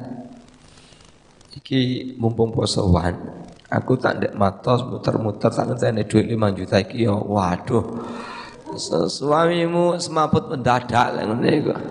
iki 1.53 2.13
mumpung 2.17 2.49
posowan 2.49 3.45
aku 3.69 3.97
tak 3.97 4.21
ndek 4.21 4.33
matos 4.37 4.85
muter-muter 4.85 5.53
tak 5.53 5.69
ngenteni 5.69 6.05
duit 6.05 6.25
5 6.25 6.57
juta 6.57 6.81
iki 6.81 7.05
ya 7.05 7.13
waduh. 7.13 7.85
Suamimu 9.05 10.01
semaput 10.01 10.49
mendadak 10.49 11.13
ngene 11.13 11.51
kok 11.61 11.81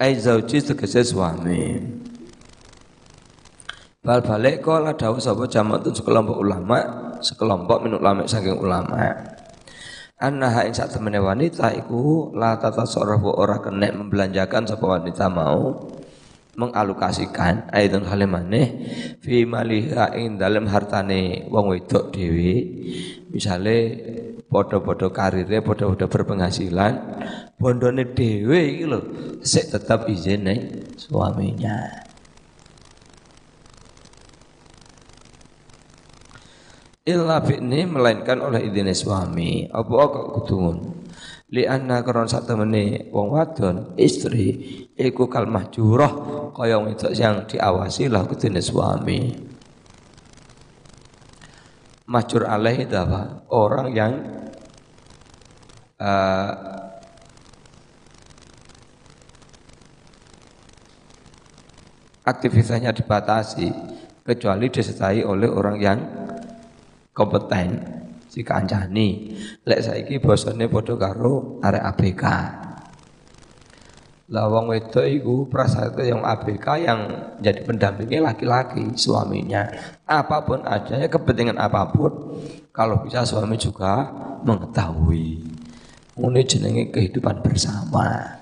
ai 0.00 0.16
zauji 0.16 0.64
tegese 0.64 1.04
suami 1.04 1.76
bal 4.00 4.24
balik 4.24 4.64
kala 4.64 4.96
dawuh 4.96 5.20
sapa 5.20 5.44
jamaatun 5.44 5.92
sekelompok 5.92 6.40
ulama 6.40 6.78
sekelompok 7.20 7.84
minuk 7.84 8.00
ulama 8.00 8.24
saking 8.24 8.56
ulama. 8.56 9.12
Annaha 10.20 10.68
ing 10.68 10.76
sak 10.76 10.92
temene 10.92 11.16
wanita 11.16 11.72
iku 11.72 12.32
la 12.36 12.60
tatasarrafu 12.60 13.32
ora 13.32 13.56
kena 13.64 13.88
membelanjakan 13.92 14.68
sapa 14.68 14.84
wanita 14.84 15.32
mau 15.32 15.88
mengalokasikan. 16.60 17.72
Ayatun 17.72 18.04
halimane 18.04 18.84
fi 19.24 19.48
maliha 19.48 20.12
ing 20.16 20.36
dalem 20.36 20.68
hartane 20.68 21.48
wong 21.48 21.72
wedok 21.72 22.12
dhewe. 22.12 22.56
Misale 23.32 23.76
padha-padha 24.50 25.08
karire 25.14 25.62
padha-padha 25.62 26.10
berpenghasilan. 26.10 26.92
Bondone 27.56 28.10
dhewe 28.10 28.58
iki 28.58 28.84
lho 28.90 29.00
sik 29.40 29.70
tetap 29.70 30.10
izin 30.10 30.50
ning 30.50 30.60
suaminya. 30.98 32.10
Illa 37.06 37.40
ini 37.48 37.88
melainkan 37.88 38.44
oleh 38.44 38.66
izin 38.66 38.90
suami. 38.92 39.70
Apa 39.70 39.92
kok 40.10 40.26
kudu 40.36 40.58
li 41.50 41.66
anna 41.66 42.06
karon 42.06 42.30
sak 42.30 42.46
temene 42.46 43.10
wong 43.10 43.34
wadon 43.34 43.98
istri 43.98 44.54
iku 44.94 45.26
kal 45.26 45.50
mahjurah 45.50 46.12
kaya 46.54 46.78
wedok 46.78 47.10
yang 47.10 47.42
diawasi 47.42 48.06
lah 48.06 48.22
kudune 48.22 48.62
suami 48.62 49.49
mahjur 52.10 52.42
alaih 52.42 52.90
itu 52.90 52.96
apa 52.98 53.46
orang 53.54 53.94
yang 53.94 54.12
uh, 56.02 56.50
aktivitasnya 62.26 62.90
dibatasi 62.90 63.70
kecuali 64.26 64.66
disertai 64.66 65.22
oleh 65.22 65.46
orang 65.46 65.76
yang 65.78 65.98
kompeten 67.14 67.78
si 68.26 68.42
kancani. 68.46 69.34
Lek 69.66 69.80
saiki 69.82 70.18
bosone 70.22 70.66
padha 70.66 70.94
karo 70.98 71.62
arek 71.62 71.82
ABK. 71.94 72.24
Lah 74.30 74.46
wong 74.46 74.70
wedok 74.70 75.02
iku 75.02 75.50
prasate 75.50 76.06
yang 76.06 76.22
ABK 76.22 76.66
yang 76.86 77.00
jadi 77.42 77.66
pendampingnya 77.66 78.30
laki-laki 78.30 78.94
suaminya. 78.94 79.66
Apa 80.06 80.46
pun 80.46 80.62
aja 80.62 81.02
ya 81.02 81.10
kepentingan 81.10 81.58
apa 81.58 81.90
pun 81.90 82.38
kalau 82.70 83.02
bisa 83.02 83.26
suami 83.26 83.58
juga 83.58 84.06
mengetahui. 84.46 85.42
Ini 86.14 86.40
jenenge 86.46 86.94
kehidupan 86.94 87.42
bersama. 87.42 88.38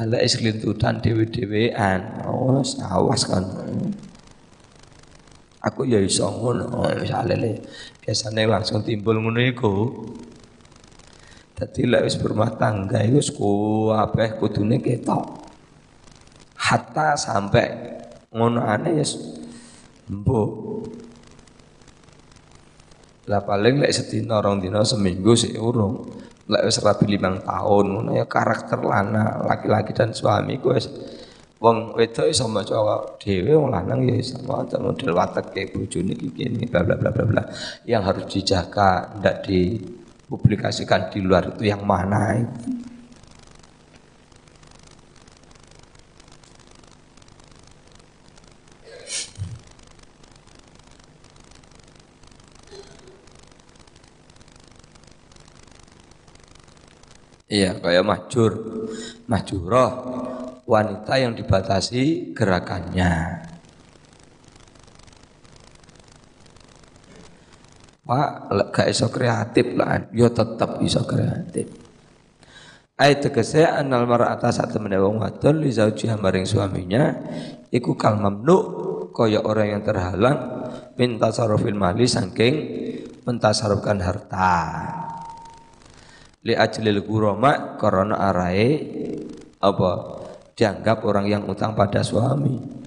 Lek 0.00 0.24
islintutan 0.24 1.04
dewe-dewean, 1.04 2.24
oh 2.24 2.64
awas 2.88 3.28
kan. 3.28 3.44
Aku 5.60 5.84
ya 5.84 6.00
iso 6.00 6.24
ngono, 6.32 6.88
misale 6.96 7.60
biasanya 8.00 8.48
langsung 8.48 8.80
timbul 8.80 9.20
ngono 9.20 9.44
iku. 9.44 9.74
Dadi 11.60 11.84
lek 11.84 12.08
wis 12.08 12.16
berumah 12.16 12.56
tangga 12.56 13.04
iku 13.04 13.92
kabeh 13.92 14.40
kudune 14.40 14.80
ketok. 14.80 15.44
Hatta 16.56 17.20
sampai 17.20 17.68
ngono 18.32 18.64
aneh 18.64 18.96
ya 18.96 19.06
mbok. 20.08 20.50
Lah 23.28 23.44
paling 23.44 23.84
lek 23.84 23.92
sedina 23.92 24.40
rong 24.40 24.64
dina 24.64 24.80
seminggu 24.88 25.36
sih 25.36 25.52
urung. 25.60 26.08
Lek 26.48 26.64
wis 26.64 26.80
rabi 26.80 27.04
limang 27.12 27.44
tahun 27.44 27.92
ngono 27.92 28.16
ya 28.16 28.24
karakter 28.24 28.80
lana 28.80 29.44
laki-laki 29.44 29.92
dan 29.92 30.16
suami 30.16 30.56
ku 30.56 30.72
wis 30.72 30.88
Wong 31.60 31.92
wedok 31.92 32.24
iso 32.24 32.48
maca 32.48 32.72
dhewe 33.20 33.52
wong 33.52 33.68
lanang 33.68 34.08
ya 34.08 34.16
iso 34.16 34.40
maca 34.48 34.80
model 34.80 35.12
watek 35.12 35.52
kayak 35.52 35.76
bojone 35.76 36.16
iki 36.16 36.32
kene 36.32 36.64
bla 36.64 36.80
bla 36.80 36.96
bla 36.96 37.12
bla 37.12 37.24
bla. 37.28 37.42
Yang 37.84 38.02
harus 38.08 38.24
dijaga 38.32 39.12
ndak 39.20 39.44
dipublikasikan 40.30 41.10
di 41.10 41.26
luar 41.26 41.58
itu 41.58 41.66
yang 41.66 41.82
mana 41.82 42.38
itu. 42.38 42.86
Iya, 57.50 57.82
kayak 57.82 58.06
mahjur, 58.06 58.52
mahjurah 59.26 59.90
wanita 60.70 61.18
yang 61.18 61.34
dibatasi 61.34 62.30
gerakannya. 62.30 63.49
Pak, 68.10 68.50
gak 68.74 68.90
iso 68.90 69.06
kreatif 69.06 69.78
lah, 69.78 70.10
yo 70.10 70.26
tetap 70.34 70.82
iso 70.82 71.06
kreatif. 71.06 71.70
Ayat 72.98 73.30
tegese 73.30 73.62
anal 73.62 74.10
mar'ata 74.10 74.50
sak 74.50 74.74
temene 74.74 74.98
wong 74.98 75.22
wadon 75.22 75.62
li 75.62 75.70
zaujiha 75.70 76.18
maring 76.18 76.42
suaminya 76.42 77.14
iku 77.70 77.94
kal 77.94 78.18
mamnu 78.18 78.58
kaya 79.14 79.40
orang 79.46 79.78
yang 79.78 79.82
terhalang 79.86 80.68
minta 80.98 81.30
tasarrufil 81.30 81.78
mali 81.78 82.10
saking 82.10 82.54
mentasarufkan 83.24 84.02
harta. 84.02 84.58
Li 86.42 86.58
ajlil 86.58 87.06
gurama 87.06 87.78
karena 87.78 88.26
arae 88.26 88.68
apa 89.62 89.90
dianggap 90.58 91.06
orang 91.06 91.30
yang 91.30 91.42
utang 91.46 91.78
pada 91.78 92.02
suami. 92.02 92.79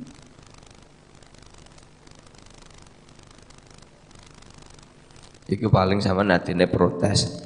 Iku 5.43 5.67
paling 5.67 5.99
sama 5.99 6.23
natine 6.23 6.71
protes. 6.71 7.43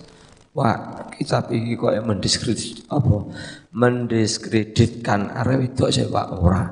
Wah, 0.54 1.10
kita 1.14 1.46
pikir 1.46 1.78
kok 1.78 1.94
mendiskredit 2.02 2.90
apa? 2.90 3.30
Mendiskreditkan 3.74 5.34
arep 5.34 5.74
itu 5.74 5.86
sepak 5.90 6.28
ora. 6.34 6.66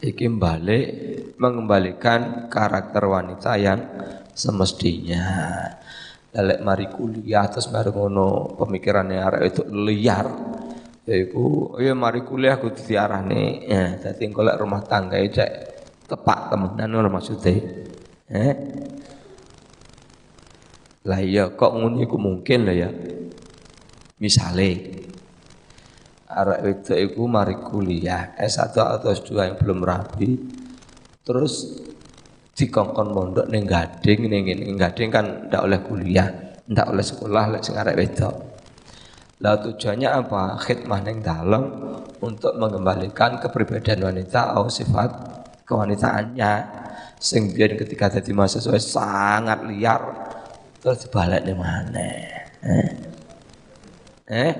Iki 0.00 0.26
balik 0.38 0.86
mengembalikan 1.36 2.46
karakter 2.46 3.04
wanita 3.04 3.58
yang 3.58 3.80
semestinya. 4.34 5.26
Dalek 6.30 6.62
mari 6.62 6.86
kuliah 6.88 7.50
terus 7.50 7.68
baru 7.68 7.90
ngono 7.90 8.54
pemikirannya 8.54 9.18
arek 9.18 9.42
itu 9.50 9.62
liar. 9.66 10.26
Yaiku 11.10 11.74
ya 11.82 11.90
mari 11.98 12.22
kuliah 12.22 12.54
kudu 12.54 12.86
diarani 12.86 13.66
ya 13.66 13.98
dadi 13.98 14.30
rumah 14.30 14.78
tangga 14.86 15.18
ya, 15.18 15.26
cek 15.42 15.69
tepak 16.10 16.50
temenan 16.50 16.90
ngono 16.90 17.08
maksudnya. 17.14 17.54
Eh? 18.26 18.54
Lah 21.06 21.20
iya 21.22 21.54
kok 21.54 21.70
ngono 21.70 22.02
iku 22.02 22.18
mungkin 22.18 22.66
lah 22.66 22.74
ya. 22.74 22.90
Misale 24.18 25.00
arek 26.30 26.60
itu 26.82 26.94
iku 26.94 27.26
mari 27.26 27.58
kuliah 27.58 28.34
S1 28.38 28.74
atau 28.74 29.10
S2 29.10 29.30
yang 29.34 29.56
belum 29.58 29.82
rapi 29.82 30.30
terus 31.26 31.82
dikongkon 32.54 33.10
mondok 33.10 33.46
ning 33.50 33.66
Gading 33.66 34.28
ning 34.28 34.44
ning 34.46 34.76
Gading 34.76 35.08
kan 35.08 35.48
ndak 35.48 35.64
oleh 35.64 35.80
kuliah, 35.80 36.28
ndak 36.68 36.92
oleh 36.92 37.02
sekolah 37.02 37.56
lek 37.56 37.62
sing 37.64 37.74
arek 37.80 37.96
wedok. 37.96 38.34
Lah 39.40 39.56
tujuannya 39.56 40.08
apa? 40.12 40.60
Khidmah 40.60 41.00
ning 41.00 41.24
dalam 41.24 41.64
untuk 42.20 42.52
mengembalikan 42.60 43.40
kepribadian 43.40 44.04
wanita 44.04 44.52
atau 44.52 44.68
sifat 44.68 45.39
kewanitaannya 45.70 46.52
sing 47.22 47.54
ketika 47.54 48.10
jadi 48.10 48.34
mahasiswa 48.34 48.74
sangat 48.82 49.62
liar 49.70 50.02
terus 50.82 51.06
di 51.06 51.54
mana? 51.54 52.08
Eh? 52.66 52.88
eh? 54.26 54.52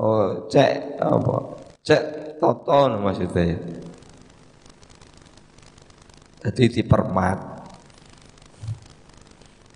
Oh, 0.00 0.48
cek 0.48 0.96
apa? 0.96 1.36
Cek 1.84 2.02
toto 2.40 2.88
maksudnya. 3.04 3.52
Jadi 6.40 6.80
dipermat. 6.80 7.36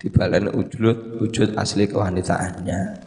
Dibalen 0.00 0.48
wujud 0.48 1.20
wujud 1.20 1.48
asli 1.60 1.84
kewanitaannya. 1.84 3.03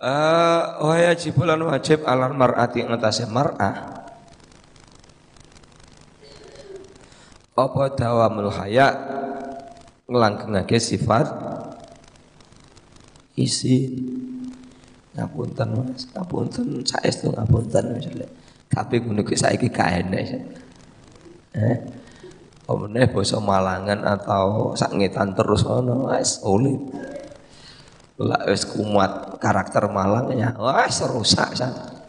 Uh, 0.00 0.80
wajib 0.80 1.36
bulan 1.36 1.60
wajib 1.60 2.08
alar 2.08 2.32
mar'ati 2.32 2.88
ngatasi 2.88 3.28
mar'ah. 3.28 4.00
Apa 7.52 7.82
dawamul 7.92 8.48
haya? 8.48 8.88
Nglangkengake 10.08 10.80
sifat 10.80 11.28
isin 13.36 13.92
ngapunten 15.12 15.68
Mas. 15.76 16.08
Ngapunten 16.16 16.80
saestu 16.88 17.28
ngapunten 17.30 17.94
misalnya 17.94 18.26
tapi 18.70 19.02
ngono 19.02 19.26
ki 19.26 19.34
saiki 19.34 19.68
gak 19.68 20.06
enek 20.06 20.26
eh 21.58 21.76
Omne 22.70 23.10
basa 23.10 23.42
Malangan 23.42 24.06
atau 24.06 24.78
sak 24.78 24.94
ngetan 24.94 25.34
terus 25.34 25.66
ngono 25.66 26.06
wis 26.14 26.38
oleh 26.46 26.78
wis 28.20 28.68
kumat 28.68 29.40
karakter 29.40 29.88
Malangnya. 29.88 30.52
Wah, 30.60 30.88
serusak 30.92 31.56
sana. 31.56 32.00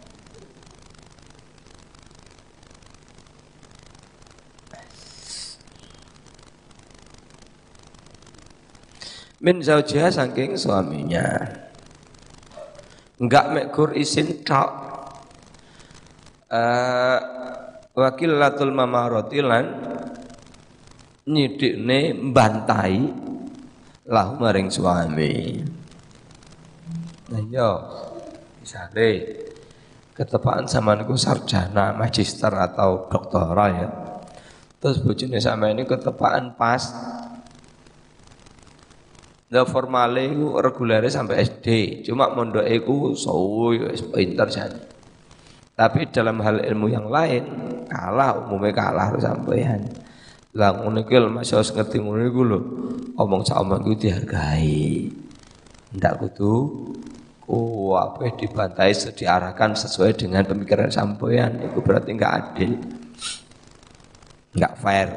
min 9.41 9.57
zaujiha 9.57 10.13
saking 10.13 10.53
suaminya 10.53 11.25
enggak 13.17 13.45
mekur 13.49 13.89
isin 13.97 14.45
tok 14.45 14.69
uh, 16.53 17.19
wakil 17.97 18.37
latul 18.37 18.69
mamarotilan 18.69 19.65
nyidikne 21.25 22.13
mbantai 22.13 23.01
lahu 24.05 24.31
maring 24.37 24.69
suami 24.69 25.65
nah 27.31 27.41
yo 27.47 27.71
misalnya 28.59 29.07
ketepaan 30.13 30.67
niku 30.99 31.15
sarjana 31.15 31.95
magister 31.95 32.51
atau 32.51 33.07
doktora 33.07 33.65
ya 33.71 33.87
terus 34.77 34.99
bojone 34.99 35.39
sama 35.39 35.71
ini 35.71 35.87
ketepaan 35.87 36.59
pas 36.59 36.91
Nah 39.51 39.67
formale 39.67 40.31
iku 40.31 40.63
regulere 40.63 41.11
sampai 41.11 41.43
SD, 41.43 41.67
cuma 42.07 42.31
mondok 42.31 42.63
iku 42.63 43.11
suwi 43.11 43.83
pinter 44.15 44.47
jan. 44.47 44.71
Tapi 45.75 46.07
dalam 46.07 46.39
hal 46.39 46.63
ilmu 46.63 46.87
yang 46.87 47.11
lain 47.11 47.43
kalah 47.91 48.47
umumnya 48.47 48.71
kalah 48.71 49.11
sampean. 49.19 49.91
Lah 50.55 50.71
ngono 50.71 51.03
iki 51.03 51.19
masih 51.27 51.59
harus 51.59 51.75
ngerti 51.75 51.99
ngono 51.99 52.23
iku 52.23 52.41
lho. 52.47 52.59
Omong 53.19 53.43
sak 53.43 53.59
omong 53.59 53.91
dihargai. 53.99 55.11
Ndak 55.99 56.13
kudu 56.23 56.53
Oh, 57.49 57.97
apa 57.97 58.29
dibantai 58.37 58.93
diarahkan 58.93 59.73
sesuai 59.75 60.17
dengan 60.17 60.45
pemikiran 60.45 60.93
sampean 60.93 61.61
itu 61.61 61.81
berarti 61.81 62.09
enggak 62.13 62.33
adil. 62.37 62.71
Enggak 64.55 64.73
fair. 64.79 65.09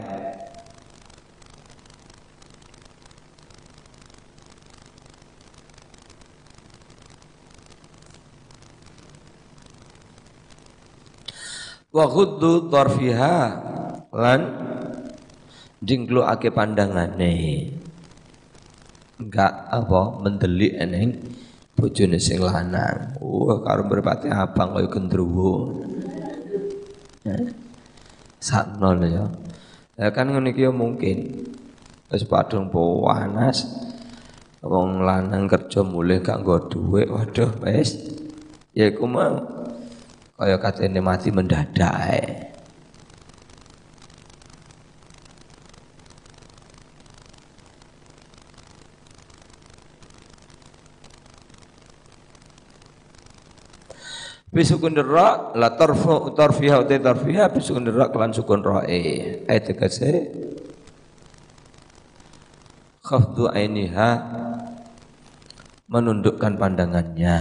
wa 11.95 12.11
ghuddu 12.11 12.66
tarfiha 12.75 13.39
lan 14.11 14.41
ake 16.27 16.51
pandangane 16.51 17.70
enggak 19.22 19.53
apa 19.70 20.01
mendelik 20.18 20.75
eneng 20.75 21.22
bojone 21.75 22.18
sing 22.22 22.39
lanang. 22.41 23.18
Oh 23.20 23.61
karo 23.61 23.85
berpati 23.91 24.31
abang 24.31 24.75
kaya 24.75 24.89
gendruwo. 24.89 25.83
Eh? 27.25 27.64
sakno 28.45 28.93
ya. 29.01 29.25
Ya 29.97 30.09
kan 30.12 30.29
ngono 30.29 30.53
iki 30.53 30.68
ya 30.68 30.72
mungkin. 30.72 31.49
Wis 32.12 32.29
padung 32.29 32.68
panas. 32.70 33.64
Wong 34.64 35.05
lanang 35.05 35.45
kerja 35.45 35.85
mulih 35.85 36.25
gak 36.25 36.41
nggo 36.45 36.68
dhuwit. 36.68 37.09
Waduh 37.09 37.51
wis. 37.64 37.97
Ya 38.77 38.89
iku 38.93 39.09
mau 39.09 39.41
kaya 40.35 40.61
katene 40.61 41.01
mati 41.01 41.33
mendadak 41.33 41.95
ae. 41.95 42.54
Bisukun 54.55 54.95
ra 54.95 55.51
la 55.59 55.75
tarfu 55.75 56.31
tarfiha 56.31 56.87
utai 56.87 57.03
tarfiha 57.03 57.51
bisukun 57.51 57.91
ra 57.91 58.07
kelan 58.07 58.31
sukun 58.31 58.63
rae. 58.63 59.03
Ayat 59.51 59.67
tegese 59.67 60.31
khafdu 63.03 63.51
ainiha 63.51 64.11
menundukkan 65.91 66.55
pandangannya. 66.55 67.39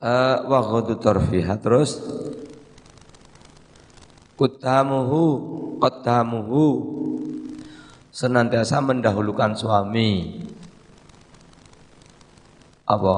uh, 0.00 0.36
wa 0.48 0.60
ghadu 0.62 0.96
tarfiha 0.96 1.58
terus 1.58 2.00
kutamuhu 4.38 5.22
qaddamuhu 5.82 6.95
senantiasa 8.16 8.80
mendahulukan 8.80 9.52
suami 9.52 10.40
apa 12.88 13.14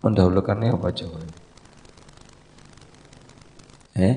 mendahulukannya 0.00 0.72
apa 0.72 0.88
coba 0.88 1.20
eh 4.00 4.16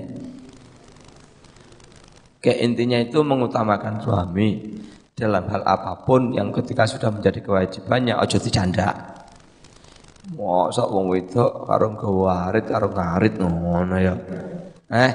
Kayak 2.46 2.62
intinya 2.62 3.02
itu 3.02 3.26
mengutamakan 3.26 4.06
suami 4.06 4.78
dalam 5.18 5.50
hal 5.50 5.66
apa 5.66 6.06
pun 6.06 6.30
yang 6.30 6.54
ketika 6.54 6.86
sudah 6.86 7.10
menjadi 7.10 7.42
kewajibannya 7.42 8.14
ojo 8.22 8.38
dicanda. 8.38 8.94
Mosok 10.38 10.94
wong 10.94 11.10
wedok 11.10 11.66
karo 11.66 11.98
gawarit 11.98 12.70
karo 12.70 12.94
ngarit 12.94 13.34
ngono 13.42 13.98
ya. 13.98 14.14
Eh. 14.94 15.12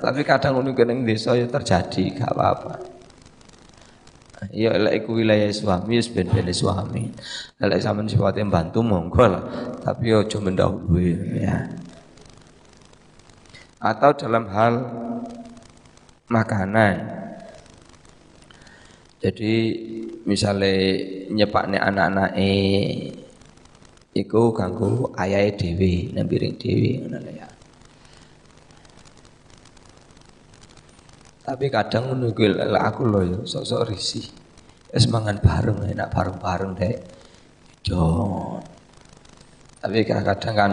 Tapi 0.00 0.20
kadang 0.22 0.60
ngono 0.60 0.72
ning 0.72 1.04
desa 1.04 1.32
ya 1.34 1.48
terjadi, 1.48 2.16
gak 2.16 2.32
apa-apa. 2.32 2.72
Ya 4.52 4.76
lek 4.76 5.02
iku 5.02 5.16
wilayah 5.16 5.48
suami 5.48 5.96
wis 5.96 6.12
ben-ben 6.12 6.52
suami. 6.52 7.08
Lek 7.56 7.80
sampean 7.80 8.04
sifate 8.06 8.44
bantu 8.44 8.84
monggo 8.84 9.24
lah, 9.24 9.42
tapi 9.80 10.12
aja 10.12 10.36
mendahului 10.36 11.40
ya. 11.40 11.72
Atau 13.80 14.12
dalam 14.12 14.44
hal 14.52 14.74
makanan. 16.28 17.16
Jadi 19.16 19.54
misalnya 20.28 20.70
nyepakne 21.32 21.80
anak-anak 21.80 22.36
eh 22.36 23.10
iku 24.12 24.52
ganggu 24.52 25.10
ayahe 25.16 25.56
dhewe 25.56 26.12
nang 26.12 26.28
piring 26.28 26.54
dhewe 26.60 27.08
ngono 27.08 27.30
ya. 27.32 27.55
Tapi 31.46 31.70
kadang 31.70 32.10
ngono 32.10 32.34
aku 32.74 33.02
lho 33.06 33.20
ya 33.22 33.38
sok-sok 33.46 33.86
risih. 33.86 34.26
Wis 34.90 35.06
mangan 35.06 35.38
bareng 35.38 35.78
enak 35.94 36.10
bareng-bareng 36.10 36.74
dek. 36.74 36.96
Jo. 37.86 38.02
Tapi 39.78 40.02
kadang 40.02 40.54
kan 40.58 40.72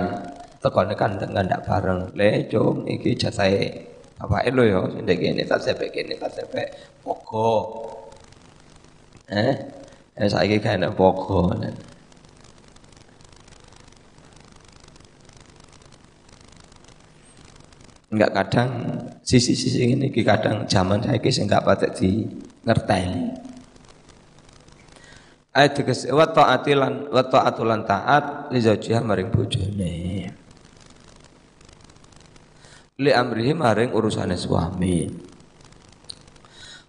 tekone 0.57 0.97
kan 0.97 1.21
ndak 1.21 1.61
bareng. 1.61 2.09
Le 2.17 2.49
cung 2.49 2.89
iki 2.89 3.13
jasahe 3.13 3.85
bapake 4.17 4.49
lho 4.49 4.63
ya 4.65 4.79
sing 4.89 5.05
kene 5.05 5.45
tak 5.45 5.61
sepek 5.61 5.89
kene 5.93 6.17
tak 6.17 6.33
sepek 6.33 6.67
pogo. 7.05 7.53
Eh, 9.29 9.53
eh 10.17 10.25
saiki 10.25 10.57
enak 10.57 10.97
pokok. 10.97 11.53
Enggak 18.13 18.31
kadang 18.37 18.69
sisi-sisi 19.25 19.97
ini 19.97 20.13
kadang 20.21 20.69
zaman 20.69 21.01
saya 21.01 21.17
sing 21.33 21.49
enggak 21.49 21.65
patek 21.65 21.91
di 21.97 22.29
ngerteni. 22.61 23.33
Ayat 25.53 25.73
tegas 25.73 26.05
wa 26.09 26.29
taatilan 26.29 27.09
wa 27.09 27.23
taatulan 27.25 27.81
taat 27.85 28.53
li 28.53 28.61
zaujiha 28.61 29.01
maring 29.01 29.33
bojone. 29.33 29.93
Li 33.01 33.09
amrihi 33.09 33.57
maring 33.57 33.97
urusane 33.97 34.37
suami 34.37 35.09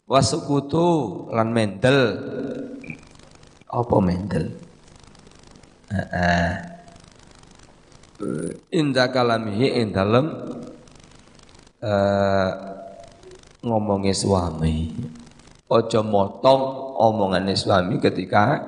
wasukutu 0.04 0.86
lan 1.32 1.48
mendel 1.48 1.98
apa 3.72 3.96
mendel 4.04 4.52
uh, 5.88 6.54
inda 8.68 9.08
kalamihi 9.08 9.80
ing 9.80 9.96
dalem 9.96 10.26
uh, 11.84 12.50
ngomongi 13.60 14.12
suami. 14.16 14.76
Ojo 15.68 16.00
motong 16.04 16.60
omongane 17.00 17.56
suami 17.56 18.00
ketika 18.00 18.60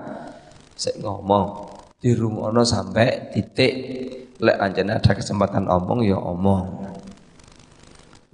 sik 0.77 1.01
ngomong. 1.01 1.73
Dirungono 1.97 2.61
sampai 2.61 3.33
titik 3.33 3.75
lek 4.37 4.59
anjene 4.61 5.01
ada 5.01 5.12
kesempatan 5.17 5.64
omong 5.64 6.05
ya 6.05 6.21
omong. 6.21 6.93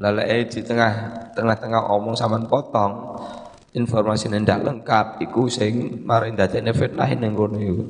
Lalai 0.03 0.51
di 0.51 0.61
tengah 0.67 1.15
tengah-tengah 1.31 1.95
omong 1.95 2.19
sama 2.19 2.43
potong 2.43 3.15
informasi 3.73 4.29
ndak 4.29 4.67
lengkap 4.67 5.07
iku 5.23 5.47
sing 5.47 6.03
maring 6.03 6.35
dadekne 6.35 6.75
fitnah 6.75 7.07
ning 7.15 7.39
kono 7.39 7.59
iku. 7.59 7.85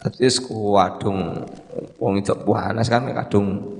Dadi 0.00 0.28
kuwadung 0.40 1.44
wong 2.00 2.14
itu 2.20 2.32
panas 2.46 2.88
kan 2.88 3.04
kadung 3.12 3.76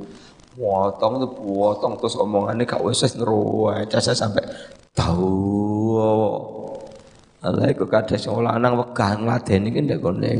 potong 0.56 1.20
tuh 1.20 1.30
potong 1.36 1.94
terus 2.00 2.16
omongannya 2.16 2.64
gak 2.64 2.80
wis 2.80 3.04
ngeruwe 3.12 3.84
saya 3.92 4.16
sampai 4.16 4.40
tahu 4.96 6.00
Allah 7.44 7.68
iku 7.70 7.84
kadhe 7.84 8.16
sing 8.16 8.32
lanang 8.32 8.80
wegah 8.80 9.20
ngladeni 9.20 9.68
ki 9.70 9.80
ndek 9.84 10.00
kene 10.00 10.32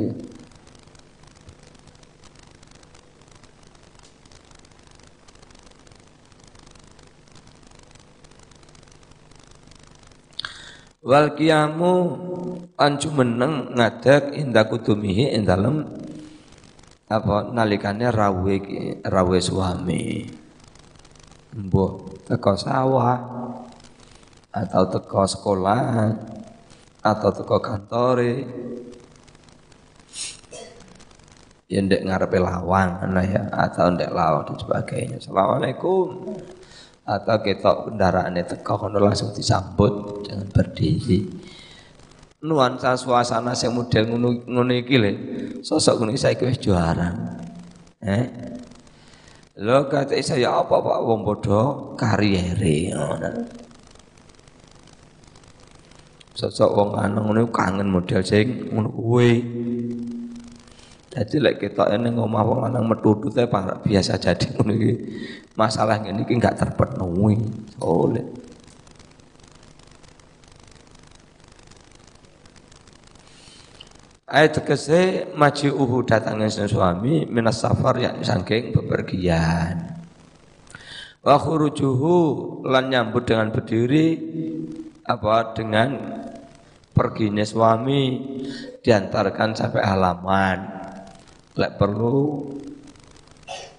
Wal 11.06 11.38
kiamu 11.38 12.18
ancu 12.74 13.14
meneng 13.14 13.78
ngadeg 13.78 14.42
indah 14.42 14.66
kudumihi 14.66 15.38
ing 15.38 15.46
apa 17.06 17.54
nalikane 17.54 18.10
rawe 18.10 18.56
rawe 19.06 19.38
suami. 19.38 20.26
Mbok 21.56 22.26
teko 22.26 22.52
sawah 22.58 23.16
atau 24.50 24.82
teko 24.90 25.22
sekolah 25.24 25.82
atau 27.00 27.30
teko 27.30 27.56
kantore 27.62 28.34
ya 31.66 31.82
ndek 31.82 32.02
ngarepe 32.06 32.38
lawang 32.42 33.06
nah 33.10 33.24
ya 33.24 33.46
atau 33.54 33.94
ndek 33.94 34.10
lawang 34.10 34.42
dan 34.50 34.56
sebagainya. 34.58 35.16
Assalamualaikum 35.22 36.34
atau 37.06 37.36
ketok 37.38 37.94
kendaraannya 37.94 38.42
teko 38.50 38.74
kono 38.82 38.98
langsung 38.98 39.30
disambut 39.30 40.26
jangan 40.26 40.50
berdiri 40.50 41.22
nuansa 42.44 42.98
suasana 42.98 43.56
yang 43.56 43.72
model 43.72 44.04
ngono 44.12 44.28
ngono 44.44 44.72
iki 44.76 44.96
le. 45.00 45.12
Sosok 45.64 46.02
ngono 46.02 46.12
saiki 46.16 46.44
wis 46.44 46.60
juara. 46.60 47.08
Eh? 48.02 48.26
Lo 49.62 49.88
kata 49.88 50.16
saya 50.20 50.60
apa 50.60 50.76
pak? 50.80 50.98
Wong 51.00 51.24
bodoh 51.24 51.96
kariere 51.96 52.92
sosok 56.36 56.70
wong 56.76 56.88
lanang 56.92 57.24
ngono 57.24 57.48
kangen 57.48 57.88
model 57.88 58.20
sing 58.20 58.68
ngono 58.68 58.92
kuwi. 58.92 59.32
Jadi 61.16 61.40
lek 61.40 61.64
kita 61.64 61.88
ini 61.96 62.12
ngomong 62.12 62.44
wong 62.44 62.58
lanang 62.68 62.84
metu 62.92 63.16
teh 63.32 63.48
biasa 63.48 64.20
jadi 64.20 64.52
ngono 64.52 64.72
iki. 64.76 64.92
Masalah 65.56 65.96
ini 66.04 66.28
iki 66.28 66.36
enggak 66.36 66.60
terpenuhi. 66.60 67.40
Oleh 67.80 68.24
Ayat 74.26 74.58
tegese 74.58 75.30
maji 75.38 75.70
uhu 75.70 76.02
datangnya 76.02 76.50
suami 76.50 77.30
minas 77.30 77.62
safar 77.62 77.94
yang 78.02 78.18
sangking 78.26 78.74
bepergian. 78.74 80.02
Wa 81.22 81.38
khurujuhu 81.38 82.14
lan 82.66 82.90
nyambut 82.90 83.22
dengan 83.22 83.54
berdiri 83.54 84.18
apa 85.06 85.54
dengan 85.54 86.18
perginya 86.90 87.46
suami 87.46 88.18
diantarkan 88.82 89.54
sampai 89.54 89.82
halaman. 89.86 90.58
Lek 91.54 91.78
perlu 91.78 92.50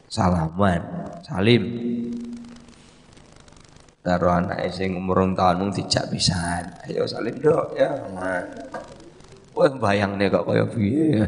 salaman 0.07 1.11
salim. 1.27 1.63
Karo 3.99 4.31
anak 4.31 4.71
sing 4.71 4.95
umur 4.95 5.27
tahun 5.35 5.59
mung 5.59 5.75
dijak 5.75 6.07
ayo 6.87 7.03
salim 7.03 7.35
dok 7.43 7.75
ya 7.75 7.91
Wah 9.57 9.73
nih 9.89 10.29
kok 10.29 10.45
kaya 10.45 10.65
piye. 10.69 11.25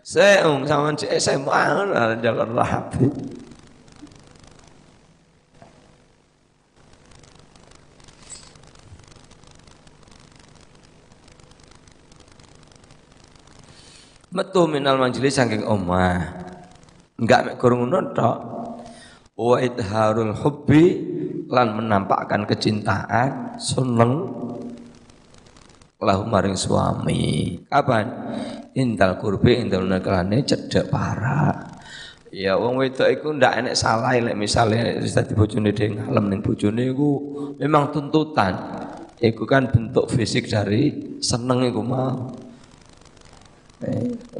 Saya 0.00 0.48
um 0.48 0.64
sama 0.64 0.96
SMA 0.96 1.62
jalan 2.24 2.50
rapi. 2.56 3.06
metu 14.32 14.64
minal 14.64 14.96
majelis 14.96 15.36
saking 15.36 15.60
omah 15.68 16.24
enggak 17.20 17.52
mek 17.52 17.56
kurung 17.60 17.84
ngono 17.84 18.16
tok 18.16 18.38
wa 19.36 19.60
idharul 19.60 20.32
hubbi 20.32 20.84
lan 21.52 21.76
menampakkan 21.76 22.48
kecintaan 22.48 23.60
seneng 23.60 24.41
lahu 26.02 26.26
maring 26.26 26.58
suami 26.58 27.56
kapan 27.70 28.10
indal 28.74 29.16
kurbi 29.22 29.62
indal 29.62 29.86
nakalane 29.86 30.42
cedek 30.42 30.90
parah 30.90 31.72
Ya 32.32 32.56
wong 32.56 32.80
wedok 32.80 33.12
iku 33.12 33.36
ndak 33.36 33.60
enek 33.60 33.76
salah 33.76 34.16
lek 34.16 34.32
misale 34.32 34.96
wis 35.04 35.12
dadi 35.12 35.36
bojone 35.36 35.68
dhewe 35.68 36.00
ngalem 36.00 36.32
ning 36.32 36.40
bojone 36.40 36.88
iku 36.88 37.10
memang 37.60 37.92
tuntutan. 37.92 38.56
Iku 39.20 39.44
kan 39.44 39.68
bentuk 39.68 40.08
fisik 40.08 40.48
dari 40.48 41.12
seneng 41.20 41.68
iku 41.68 41.84
mau. 41.84 42.32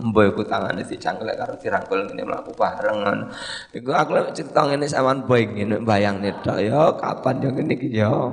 Mbok 0.01 0.25
iku 0.33 0.41
tangane 0.49 0.89
dicangklek 0.89 1.37
karo 1.37 1.61
dirangkul 1.61 2.09
ngene 2.09 2.25
mlaku 2.25 2.57
bareng. 2.57 3.29
Iku 3.77 3.93
aku 3.93 4.11
lek 4.17 4.33
cerita 4.41 4.65
ngene 4.65 4.89
sawan 4.89 5.29
boy 5.29 5.53
ngene 5.53 5.85
bayangne 5.85 6.33
tok 6.41 6.65
ya 6.65 6.97
kapan 6.97 7.45
yo 7.45 7.53
ngene 7.53 7.77
iki 7.77 7.93
yo. 7.93 8.33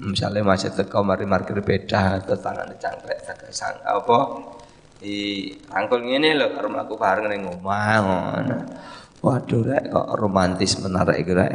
Misalnya 0.00 0.40
masih 0.40 0.72
teko 0.72 1.04
mari 1.04 1.28
markir 1.28 1.60
beda 1.60 2.24
tetangane 2.24 2.72
cangklek 2.80 3.20
sang 3.52 3.76
apa 3.84 4.18
di 4.96 5.48
rangkul 5.68 6.00
ngene 6.00 6.40
lho 6.40 6.56
karo 6.56 6.72
mlaku 6.72 6.96
bareng 6.96 7.28
ning 7.28 7.44
omah. 7.44 8.00
Waduh 9.20 9.60
rek 9.60 9.92
kok 9.92 10.08
romantis 10.16 10.80
menarik 10.80 11.20
iki 11.20 11.32
rek. 11.36 11.52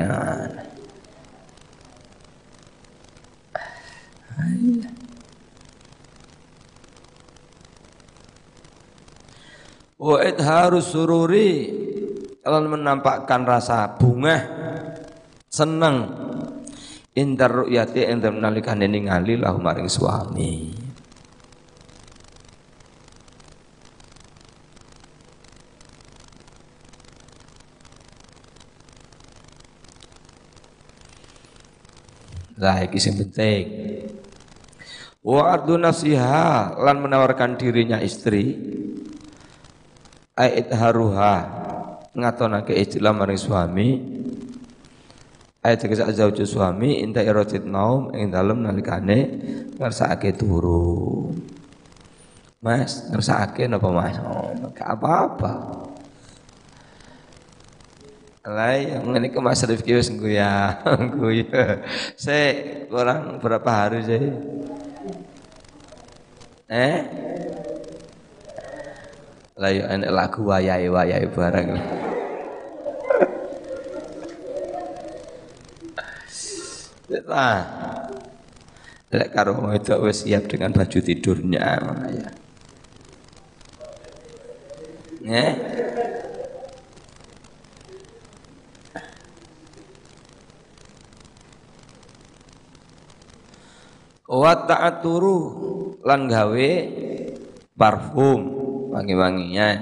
Wa 9.97 10.21
harus 10.21 10.85
sururi 10.85 11.49
lan 12.45 12.69
menampakkan 12.69 13.41
rasa 13.41 13.89
bunga 13.97 14.37
seneng 15.49 16.24
indar 17.15 17.63
ru'yati 17.63 18.03
ing 18.11 18.19
nalikane 18.19 18.91
ningali 18.91 19.39
lahu 19.39 19.57
maring 19.63 19.87
suami. 19.87 20.75
Lah 32.55 32.83
iki 32.83 32.99
sing 32.99 33.19
penting. 33.19 33.65
Wa 35.25 35.57
ardu 35.57 35.75
nasiha 35.79 36.77
lan 36.77 37.01
menawarkan 37.01 37.57
dirinya 37.57 37.97
istri 37.97 38.55
Ait 40.35 40.67
haruha 40.67 41.47
ngatonake 42.11 42.75
istilah 42.75 43.15
maring 43.15 43.39
suami 43.39 44.14
ayat 45.65 45.81
zauju 46.13 46.45
suami 46.45 47.01
inta 47.01 47.25
irotit 47.25 47.65
naum 47.65 48.13
ing 48.13 48.29
dalem 48.29 48.61
nalikane 48.61 49.41
ngersakake 49.81 50.37
turu 50.37 51.33
Mas 52.61 53.09
ngersakake 53.09 53.65
napa 53.65 53.89
Mas 53.89 54.17
oh, 54.21 54.53
apa-apa 54.77 55.85
Lah 58.45 58.77
yang 58.77 59.09
ini 59.17 59.33
ke 59.33 59.41
Mas 59.41 59.65
Rifki 59.65 59.97
ya, 59.97 60.05
ya. 60.37 60.53
Saya 62.13 62.85
kurang 62.93 63.41
berapa 63.41 63.65
hari 63.65 64.05
sih? 64.05 64.21
Eh? 66.69 66.97
Lah 69.57 69.71
yo 69.73 69.89
enek 69.89 70.13
lagu 70.13 70.45
wayahe-wayahe 70.45 71.25
barang. 71.33 72.04
Nah, 77.05 77.61
lek 79.13 79.29
karo 79.29 79.69
itu 79.77 79.93
wis 80.01 80.25
siap 80.25 80.49
dengan 80.49 80.73
baju 80.73 80.97
tidurnya 80.97 81.77
mana 81.85 82.09
ya. 82.09 82.29
Ya. 85.25 85.45
Wa 94.25 94.65
ta'aturu 94.65 95.37
lan 96.01 96.25
gawe 96.25 96.69
parfum 97.77 98.39
wangi-wangian. 98.97 99.77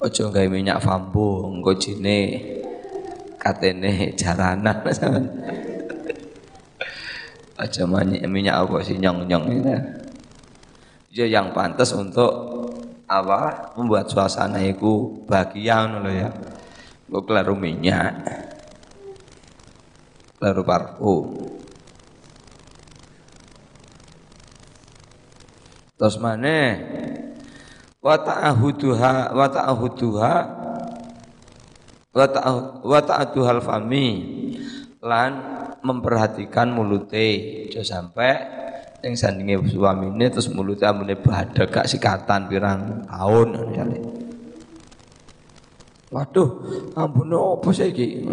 Ojo 0.00 0.32
gawe 0.32 0.48
minyak 0.48 0.80
fambu, 0.80 1.52
engko 1.52 1.76
jine 1.76 2.20
katene 3.38 4.12
jaranan. 4.18 4.82
aja 7.58 7.82
minyak 8.30 8.54
apa 8.54 8.76
sih 8.86 8.98
nyong-nyong 8.98 9.46
ini. 9.50 9.74
Ya 11.10 11.26
yang 11.26 11.50
pantas 11.50 11.90
untuk 11.90 12.30
apa 13.08 13.72
membuat 13.74 14.06
suasana 14.12 14.62
itu 14.62 15.24
bahagia 15.26 15.88
loh 15.88 16.12
ya. 16.12 16.30
Gue 17.08 17.24
kelaru 17.24 17.56
minyak, 17.56 18.12
kelaru 20.36 20.62
parfum. 20.62 21.26
Terus 25.98 26.14
mana? 26.20 26.78
Wa 27.98 28.14
ta'ahuduha 28.22 29.34
wa 29.34 29.46
ta'ahuduha 29.50 30.32
wa 32.12 33.00
ta'aduhal 33.04 33.60
fami 33.60 34.08
lan 35.04 35.30
memperhatikan 35.84 36.72
mulute 36.72 37.68
aja 37.68 37.84
sampai 37.84 38.32
yang 39.04 39.14
sandinge 39.14 39.62
suamine 39.70 40.26
terus 40.26 40.50
mulute 40.50 40.82
amune 40.82 41.14
badhe 41.14 41.70
gak 41.70 41.86
sikatan 41.86 42.50
pirang 42.50 43.06
tahun 43.06 43.48
Waduh, 46.08 46.48
ampun 46.96 47.36
opo 47.36 47.68
saiki? 47.68 48.24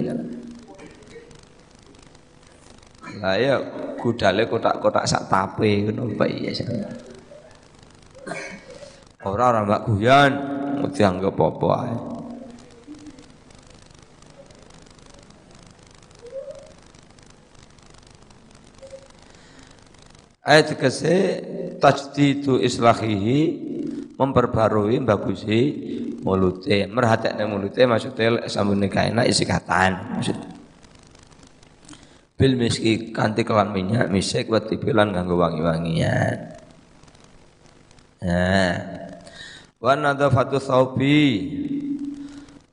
Lah 3.20 3.36
ya 3.36 3.60
gudale 4.00 4.48
kotak-kotak 4.48 5.04
sak 5.04 5.28
tape 5.28 5.84
ngono 5.84 6.08
bae 6.16 6.40
ya. 6.40 6.56
Ora 9.28 9.52
ora 9.52 9.68
mbak 9.68 9.92
guyon, 9.92 10.32
dianggap 10.88 11.36
apa 11.36 11.68
ae. 11.84 12.15
Ayat 20.46 20.78
kese 20.78 21.42
tajdidu 21.82 22.62
islahihi 22.62 23.40
memperbarui 24.14 25.02
bagusi 25.02 25.62
mulute. 26.22 26.86
Merhatekne 26.86 27.50
mulute 27.50 27.82
maksudnya 27.90 28.46
sambune 28.46 28.86
kaena 28.86 29.26
isi 29.26 29.42
kataan 29.42 30.14
maksud. 30.14 30.38
Bil 32.38 32.62
miski 32.62 33.10
kanti 33.10 33.42
kelan 33.42 33.74
minyak 33.74 34.14
misik 34.14 34.46
wa 34.54 34.62
tibilan 34.62 35.18
nganggo 35.18 35.34
wangi-wangian. 35.34 36.38
Nah. 38.22 38.76
Wa 39.82 39.98
nadafatu 39.98 40.62
thawbi 40.62 41.26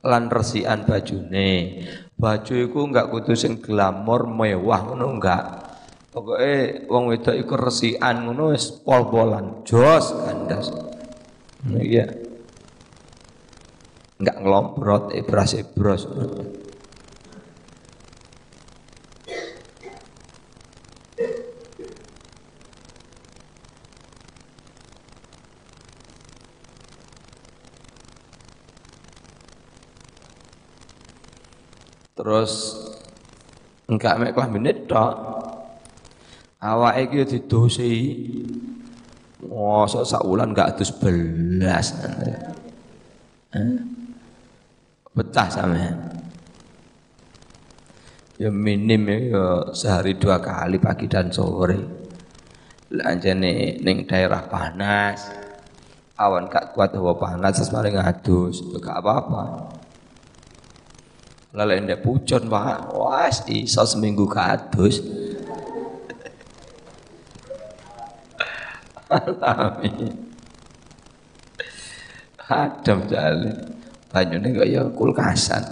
lan 0.05 0.29
resian 0.29 0.85
bajune. 0.85 1.81
Baju 2.13 2.53
iku 2.53 2.79
enggak 2.85 3.09
kudu 3.09 3.33
sing 3.33 3.57
glamor 3.57 4.29
mewah 4.29 4.93
ngono 4.93 5.17
enggak 5.17 5.62
Pokoknya 6.13 6.85
wong 6.93 7.09
wedok 7.09 7.33
iku 7.33 7.57
resikan 7.57 8.29
ngono 8.29 8.53
wis 8.53 8.69
pol-polan, 8.85 9.65
jos 9.65 10.13
kandas. 10.13 10.69
Iya. 11.73 12.05
Enggak 14.21 14.37
ngelomprot 14.45 15.09
ebras-ebras. 15.09 16.05
Terus 32.13 32.53
enggak 33.89 34.21
mek 34.21 34.37
menit 34.53 34.85
tok 34.85 35.42
awake 36.63 37.11
iki 37.11 37.19
didosi 37.27 37.91
mosok 39.43 40.07
sak 40.07 40.23
wulan 40.23 40.55
gak 40.55 40.79
adus 40.79 40.95
belas. 40.95 41.91
Betah 45.13 45.47
sampean. 45.51 45.97
Ya 48.39 48.49
minim 48.49 49.05
ya 49.05 49.69
sehari 49.75 50.15
dua 50.17 50.39
kali 50.39 50.79
pagi 50.79 51.11
dan 51.11 51.29
sore. 51.29 51.77
Lanjane 52.93 53.83
ning 53.83 54.07
daerah 54.07 54.47
panas 54.47 55.27
awan 56.13 56.45
gak 56.47 56.71
kuat 56.77 56.93
hawa 56.95 57.17
panas 57.17 57.57
terus 57.57 57.73
maling 57.73 57.99
ngadus 57.99 58.63
itu 58.63 58.77
gak 58.79 59.03
apa-apa. 59.03 59.43
Lalu 61.53 61.85
ndek 61.85 62.01
pucon 62.01 62.49
pak 62.49 62.89
wah 62.95 63.29
iso 63.29 63.83
seminggu 63.85 64.25
kadus 64.25 64.97
Amin. 69.41 70.13
Adam 72.49 72.99
jale. 73.07 73.51
Banyune 74.13 74.49
kaya 74.53 74.81
kulkasan. 74.93 75.63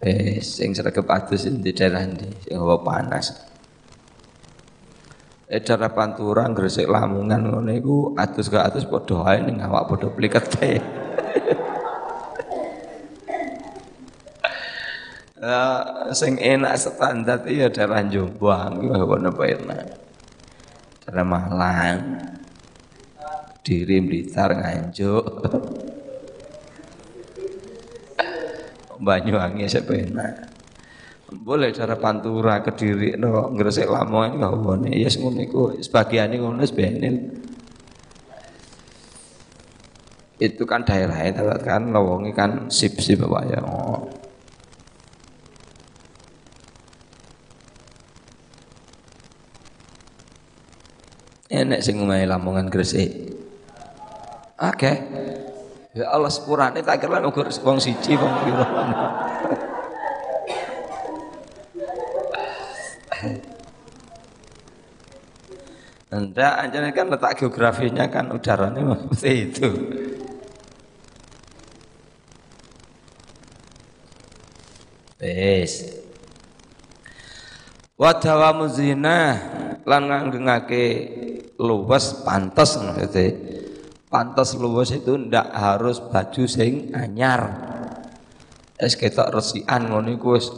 Eh, 0.00 0.40
sing 0.40 0.72
sregep 0.72 1.04
adus 1.04 1.44
di 1.44 1.70
daerah 1.76 2.08
ndi 2.08 2.24
sing 2.48 2.56
panas. 2.80 3.36
Eh 5.50 5.60
cara 5.60 5.92
pantura 5.92 6.48
gresik 6.50 6.88
lamungan 6.88 7.42
ngono 7.42 7.70
iku 7.74 7.96
adus 8.16 8.48
gak 8.48 8.72
adus 8.72 8.88
padha 8.88 9.18
ae 9.28 9.38
ning 9.44 9.60
awak 9.60 9.92
padha 9.92 10.08
plikete. 10.08 10.99
Uh, 15.40 16.12
sing 16.12 16.36
enak 16.36 16.76
standar 16.76 17.48
iya 17.48 17.72
daerah 17.72 18.04
Jombang 18.04 18.84
iku 18.84 18.92
ono 18.92 19.32
enak. 19.32 19.88
Daerah 21.00 21.24
Malang. 21.24 21.96
Diri 23.64 24.04
Blitar 24.04 24.52
Nganjuk. 24.52 25.24
Banyuwangi 29.00 29.64
enak. 29.64 30.32
Boleh 31.32 31.72
cara 31.72 31.96
Pantura 31.96 32.60
Kediri 32.60 33.16
no 33.16 33.48
Gresik 33.56 33.88
Lamongan 33.88 34.44
ngawone 34.44 34.92
ya 34.92 35.08
ngono 35.08 35.40
iku 35.40 35.72
sebagian 35.80 36.36
ngono 36.36 36.68
sebenil. 36.68 37.16
Itu 40.36 40.68
kan 40.68 40.84
daerahnya 40.84 41.64
kan 41.64 41.96
lowongi 41.96 42.36
kan 42.36 42.68
sip-sip 42.68 43.24
Pak 43.24 43.44
ya. 43.48 43.64
Oh. 43.64 44.19
Enek 51.50 51.82
sing 51.82 51.98
omahe 51.98 52.30
Lamongan 52.30 52.70
Gresik. 52.70 53.10
Oke. 54.54 54.92
Ya 55.90 56.06
Allah 56.14 56.30
sepurane 56.30 56.78
tak 56.86 57.02
kira 57.02 57.18
ukur 57.26 57.50
wong 57.66 57.82
siji 57.82 58.14
wong 58.14 58.34
piro. 58.46 58.62
Enggak, 66.10 66.54
anjane 66.58 66.94
kan 66.94 67.10
letak 67.10 67.42
geografinya 67.42 68.06
kan 68.06 68.30
udaranya 68.30 68.98
seperti 69.10 69.30
itu. 69.50 69.68
Wes. 75.18 75.99
Wa 78.00 78.16
dawamu 78.16 78.64
zina 78.72 79.36
lan 79.84 80.08
nganggengake 80.08 80.84
luwes 81.60 82.24
pantas 82.24 82.80
maksudnya 82.80 83.36
pantas 84.08 84.56
luwes 84.56 84.96
itu 84.96 85.20
ndak 85.20 85.52
harus 85.52 86.00
baju 86.00 86.48
sing 86.48 86.88
anyar 86.96 87.52
es 88.80 88.96
ketok 88.96 89.28
resian 89.28 89.92
ngono 89.92 90.16
iku 90.16 90.40
wis 90.40 90.48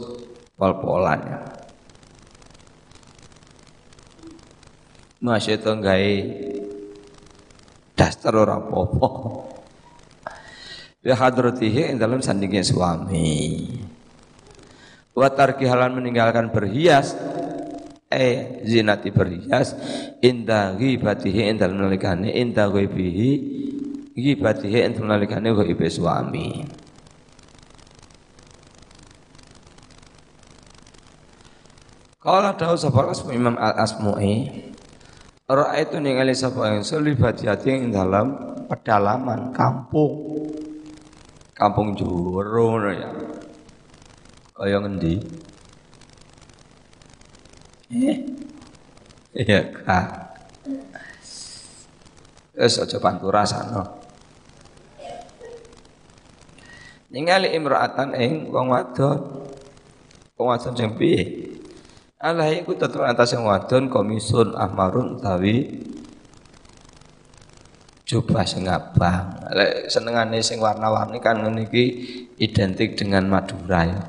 pol-polan 0.55 1.19
ya 1.19 1.39
Masya 5.23 5.55
itu 5.55 5.71
gawe 5.71 6.13
daster 7.95 8.35
ora 8.35 8.59
apa-apa. 8.59 9.07
Ya 10.99 11.15
hadratihi 11.15 11.95
dalam 11.95 12.19
sandingnya 12.19 12.59
suami. 12.59 13.71
Wa 15.15 15.31
tarki 15.31 15.63
halan 15.63 15.95
meninggalkan 15.95 16.51
berhias 16.51 17.15
eh 18.13 18.61
zinati 18.63 19.09
berhias 19.09 19.73
inda 20.21 20.77
ghibatihi 20.77 21.49
inda 21.49 21.65
nalikane 21.65 22.29
inda 22.29 22.69
ghaibihi 22.69 23.31
ghibatihi 24.13 24.77
inda 24.85 25.01
nalikane 25.01 25.49
ghaibi 25.51 25.87
suami 25.89 26.47
Kalau 32.23 32.55
ada 32.55 32.71
sapa 32.79 33.11
Imam 33.35 33.59
Al-Asmu'i 33.59 34.47
itu 35.75 35.95
ningali 35.99 36.31
sapa 36.31 36.71
yang 36.71 36.79
sulibat 36.79 37.43
hati 37.43 37.75
ing 37.75 37.91
dalam 37.91 38.39
pedalaman 38.71 39.51
kampung 39.51 40.47
kampung 41.51 41.91
juru 41.99 42.79
ya. 42.95 43.11
Kaya 44.55 44.79
ngendi? 44.79 45.19
Iya, 49.33 49.59
Kak. 49.69 50.07
Wis 52.53 52.77
aja 52.77 52.97
pantura 52.97 53.45
sana. 53.45 53.85
Ningali 57.13 57.53
imra'atan 57.53 58.17
ing 58.17 58.49
wong 58.49 58.73
wadon. 58.73 59.45
Wong 60.37 60.47
wadon 60.49 60.73
sing 60.73 60.97
piye? 60.97 61.53
Allah 62.17 62.49
iku 62.49 62.73
tetep 62.73 63.03
atas 63.03 63.37
yang 63.37 63.45
wadon 63.45 63.91
komisun 63.91 64.55
ahmarun 64.55 65.19
utawi 65.19 65.85
coba 68.09 68.45
sing 68.45 68.65
abang. 68.65 69.37
Lek 69.53 69.89
senengane 69.89 70.41
sing 70.41 70.57
warna-warni 70.57 71.21
kan 71.21 71.41
ngene 71.41 71.69
identik 72.37 72.97
dengan 72.97 73.29
Madura 73.29 73.81
ya. 73.85 74.01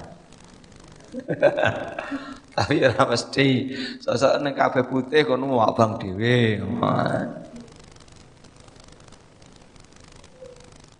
Tapi 2.54 2.86
ora 2.86 3.02
mesti 3.10 3.74
sosok 3.98 4.38
ning 4.38 4.54
kabeh 4.54 4.86
putih 4.86 5.26
kono 5.26 5.58
abang 5.58 5.98
dhewe. 5.98 6.62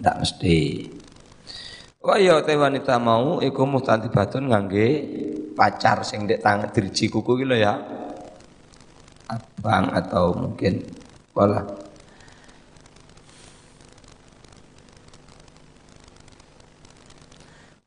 Ndak 0.03 0.17
mesti. 0.19 0.59
Kaya 2.05 2.45
te 2.45 2.53
wanita 2.59 3.01
mau 3.01 3.41
iku 3.41 3.65
muhtadibatun 3.65 4.51
ngangge 4.51 4.89
pacar 5.55 6.05
sing 6.05 6.27
dek 6.27 6.43
tangan 6.43 6.75
diriji 6.75 7.07
kuku 7.09 7.47
gitu 7.47 7.55
ya. 7.55 7.79
Abang 9.31 9.89
atau 9.95 10.37
mungkin 10.37 10.85
wala 11.33 11.65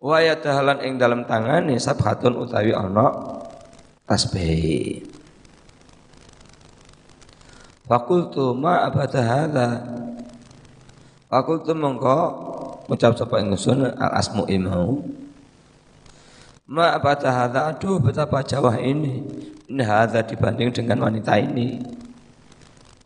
wa 0.02 0.18
yatahalan 0.24 0.82
ing 0.88 0.96
dalam 0.96 1.28
tangan 1.28 1.68
sabhatun 1.78 2.42
utawi 2.42 2.72
ana 2.74 3.12
tasbih. 4.08 5.04
Fakultu 7.88 8.52
ma 8.52 8.84
abada 8.84 9.24
hadza 9.24 9.68
Fakultu 11.28 11.72
mengko 11.72 12.20
ngucap 12.88 13.16
sapa 13.16 13.44
ingsun 13.44 13.84
al 13.96 14.12
asmu 14.16 14.44
imau 14.48 15.04
Ma 16.68 16.96
abada 16.96 17.32
hadza 17.32 17.72
aduh 17.72 18.00
betapa 18.00 18.44
jauh 18.44 18.76
ini. 18.76 19.24
Ini 19.68 19.84
hadza 19.84 20.24
dibanding 20.24 20.72
dengan 20.72 21.08
wanita 21.08 21.40
ini. 21.40 21.80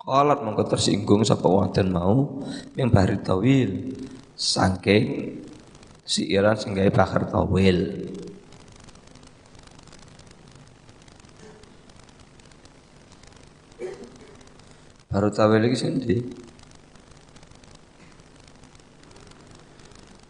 Qalat 0.02 0.42
mengko 0.42 0.66
tersinggung 0.66 1.22
sapa 1.22 1.46
wadon 1.46 1.94
mau 1.94 2.42
bahri 2.90 3.22
tawil 3.22 3.94
saking 4.34 5.38
si 6.02 6.34
Iran 6.34 6.58
sehingga 6.58 6.90
bakar 6.90 7.30
tawil 7.30 8.10
baru 15.12 15.28
tawil 15.28 15.60
lagi 15.60 15.76
sendiri 15.76 16.24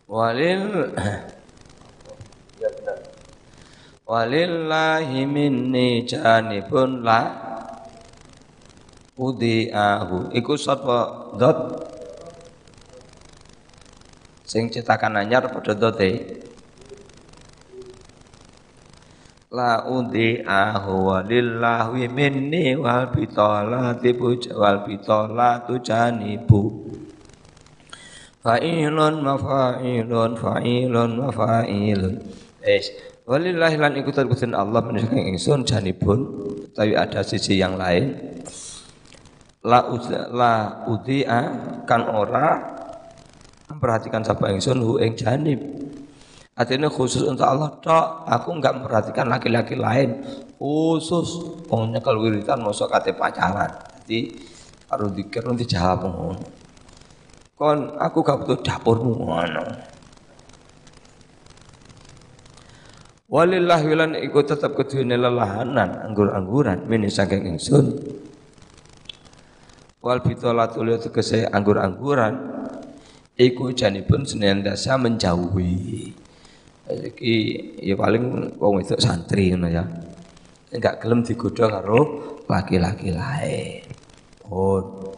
walil 0.09 0.89
walillahi 4.09 5.23
minni 5.23 6.03
janibun 6.03 7.05
la 7.05 7.21
udi'ahu. 9.21 10.33
Iku 10.33 10.57
sapa 10.57 11.31
dot? 11.37 11.87
Sing 14.43 14.67
cetakan 14.67 15.15
anyar 15.21 15.47
padha 15.47 15.77
dote 15.77 16.41
la 19.51 19.83
undi 19.83 20.39
ahu 20.47 21.11
walillahi 21.11 22.07
minni 22.07 22.71
wal 22.79 23.11
bitolati 23.11 24.15
wal 24.55 24.79
bitolatu 24.87 25.75
janibu. 25.83 26.87
Fa'ilun 28.41 29.21
mafa'ilun 29.21 30.39
fa'ilun 30.39 31.11
mafa'ilun 31.19 32.13
es 32.63 32.89
walillahi 33.27 33.75
lan 33.77 33.93
iku 33.99 34.09
terkusin 34.09 34.55
Allah 34.57 34.81
menisahkan 34.81 35.29
ingsun 35.35 35.61
janibun 35.67 36.19
tapi 36.71 36.95
ada 36.95 37.19
sisi 37.21 37.59
yang 37.59 37.75
lain. 37.75 38.17
La 39.61 39.83
la 40.31 40.81
udia 40.89 41.39
kan 41.85 42.07
ora 42.07 42.55
memperhatikan 43.67 44.23
sapa 44.23 44.47
ingsun 44.47 44.79
hu 44.79 44.97
ing 44.97 45.13
janib. 45.19 45.80
Artinya 46.61 46.93
khusus 46.93 47.25
untuk 47.25 47.49
Allah 47.49 47.73
tok, 47.81 48.29
aku 48.29 48.53
enggak 48.53 48.77
memperhatikan 48.77 49.25
laki-laki 49.25 49.73
lain. 49.73 50.21
Khusus 50.61 51.41
wong 51.65 51.97
kalau 52.05 52.21
wiritan 52.21 52.61
mosok 52.61 52.93
kate 52.93 53.17
pacaran. 53.17 53.73
Jadi 54.05 54.37
karo 54.85 55.09
dikir 55.09 55.41
nanti 55.41 55.65
jawab. 55.65 56.37
Kon 57.57 57.97
aku 57.97 58.17
gak 58.21 58.45
butuh 58.45 58.61
dapurmu 58.61 59.25
ngono. 59.25 59.65
Walillah 63.31 63.81
wilan 63.81 64.13
iku 64.21 64.45
tetap 64.45 64.77
keduene 64.77 65.17
lelahanan 65.17 65.97
anggur-angguran 66.05 66.85
mini 66.85 67.09
saking 67.09 67.57
ingsun. 67.57 67.97
Wal 69.97 70.21
bitolatul 70.21 70.93
tegese 71.01 71.49
anggur-angguran 71.49 72.37
iku 73.33 73.73
janipun 73.73 74.29
senantiasa 74.29 75.01
menjauhi. 75.01 76.20
Iki 76.91 77.35
ya 77.79 77.95
paling 77.95 78.55
wong 78.59 78.83
itu 78.83 78.99
santri 78.99 79.55
ngono 79.55 79.67
ya. 79.71 79.83
Enggak 80.71 81.03
gelem 81.03 81.23
digodha 81.23 81.67
karo 81.67 81.99
laki-laki 82.47 83.15
lain. 83.15 83.83
Oh, 84.51 85.15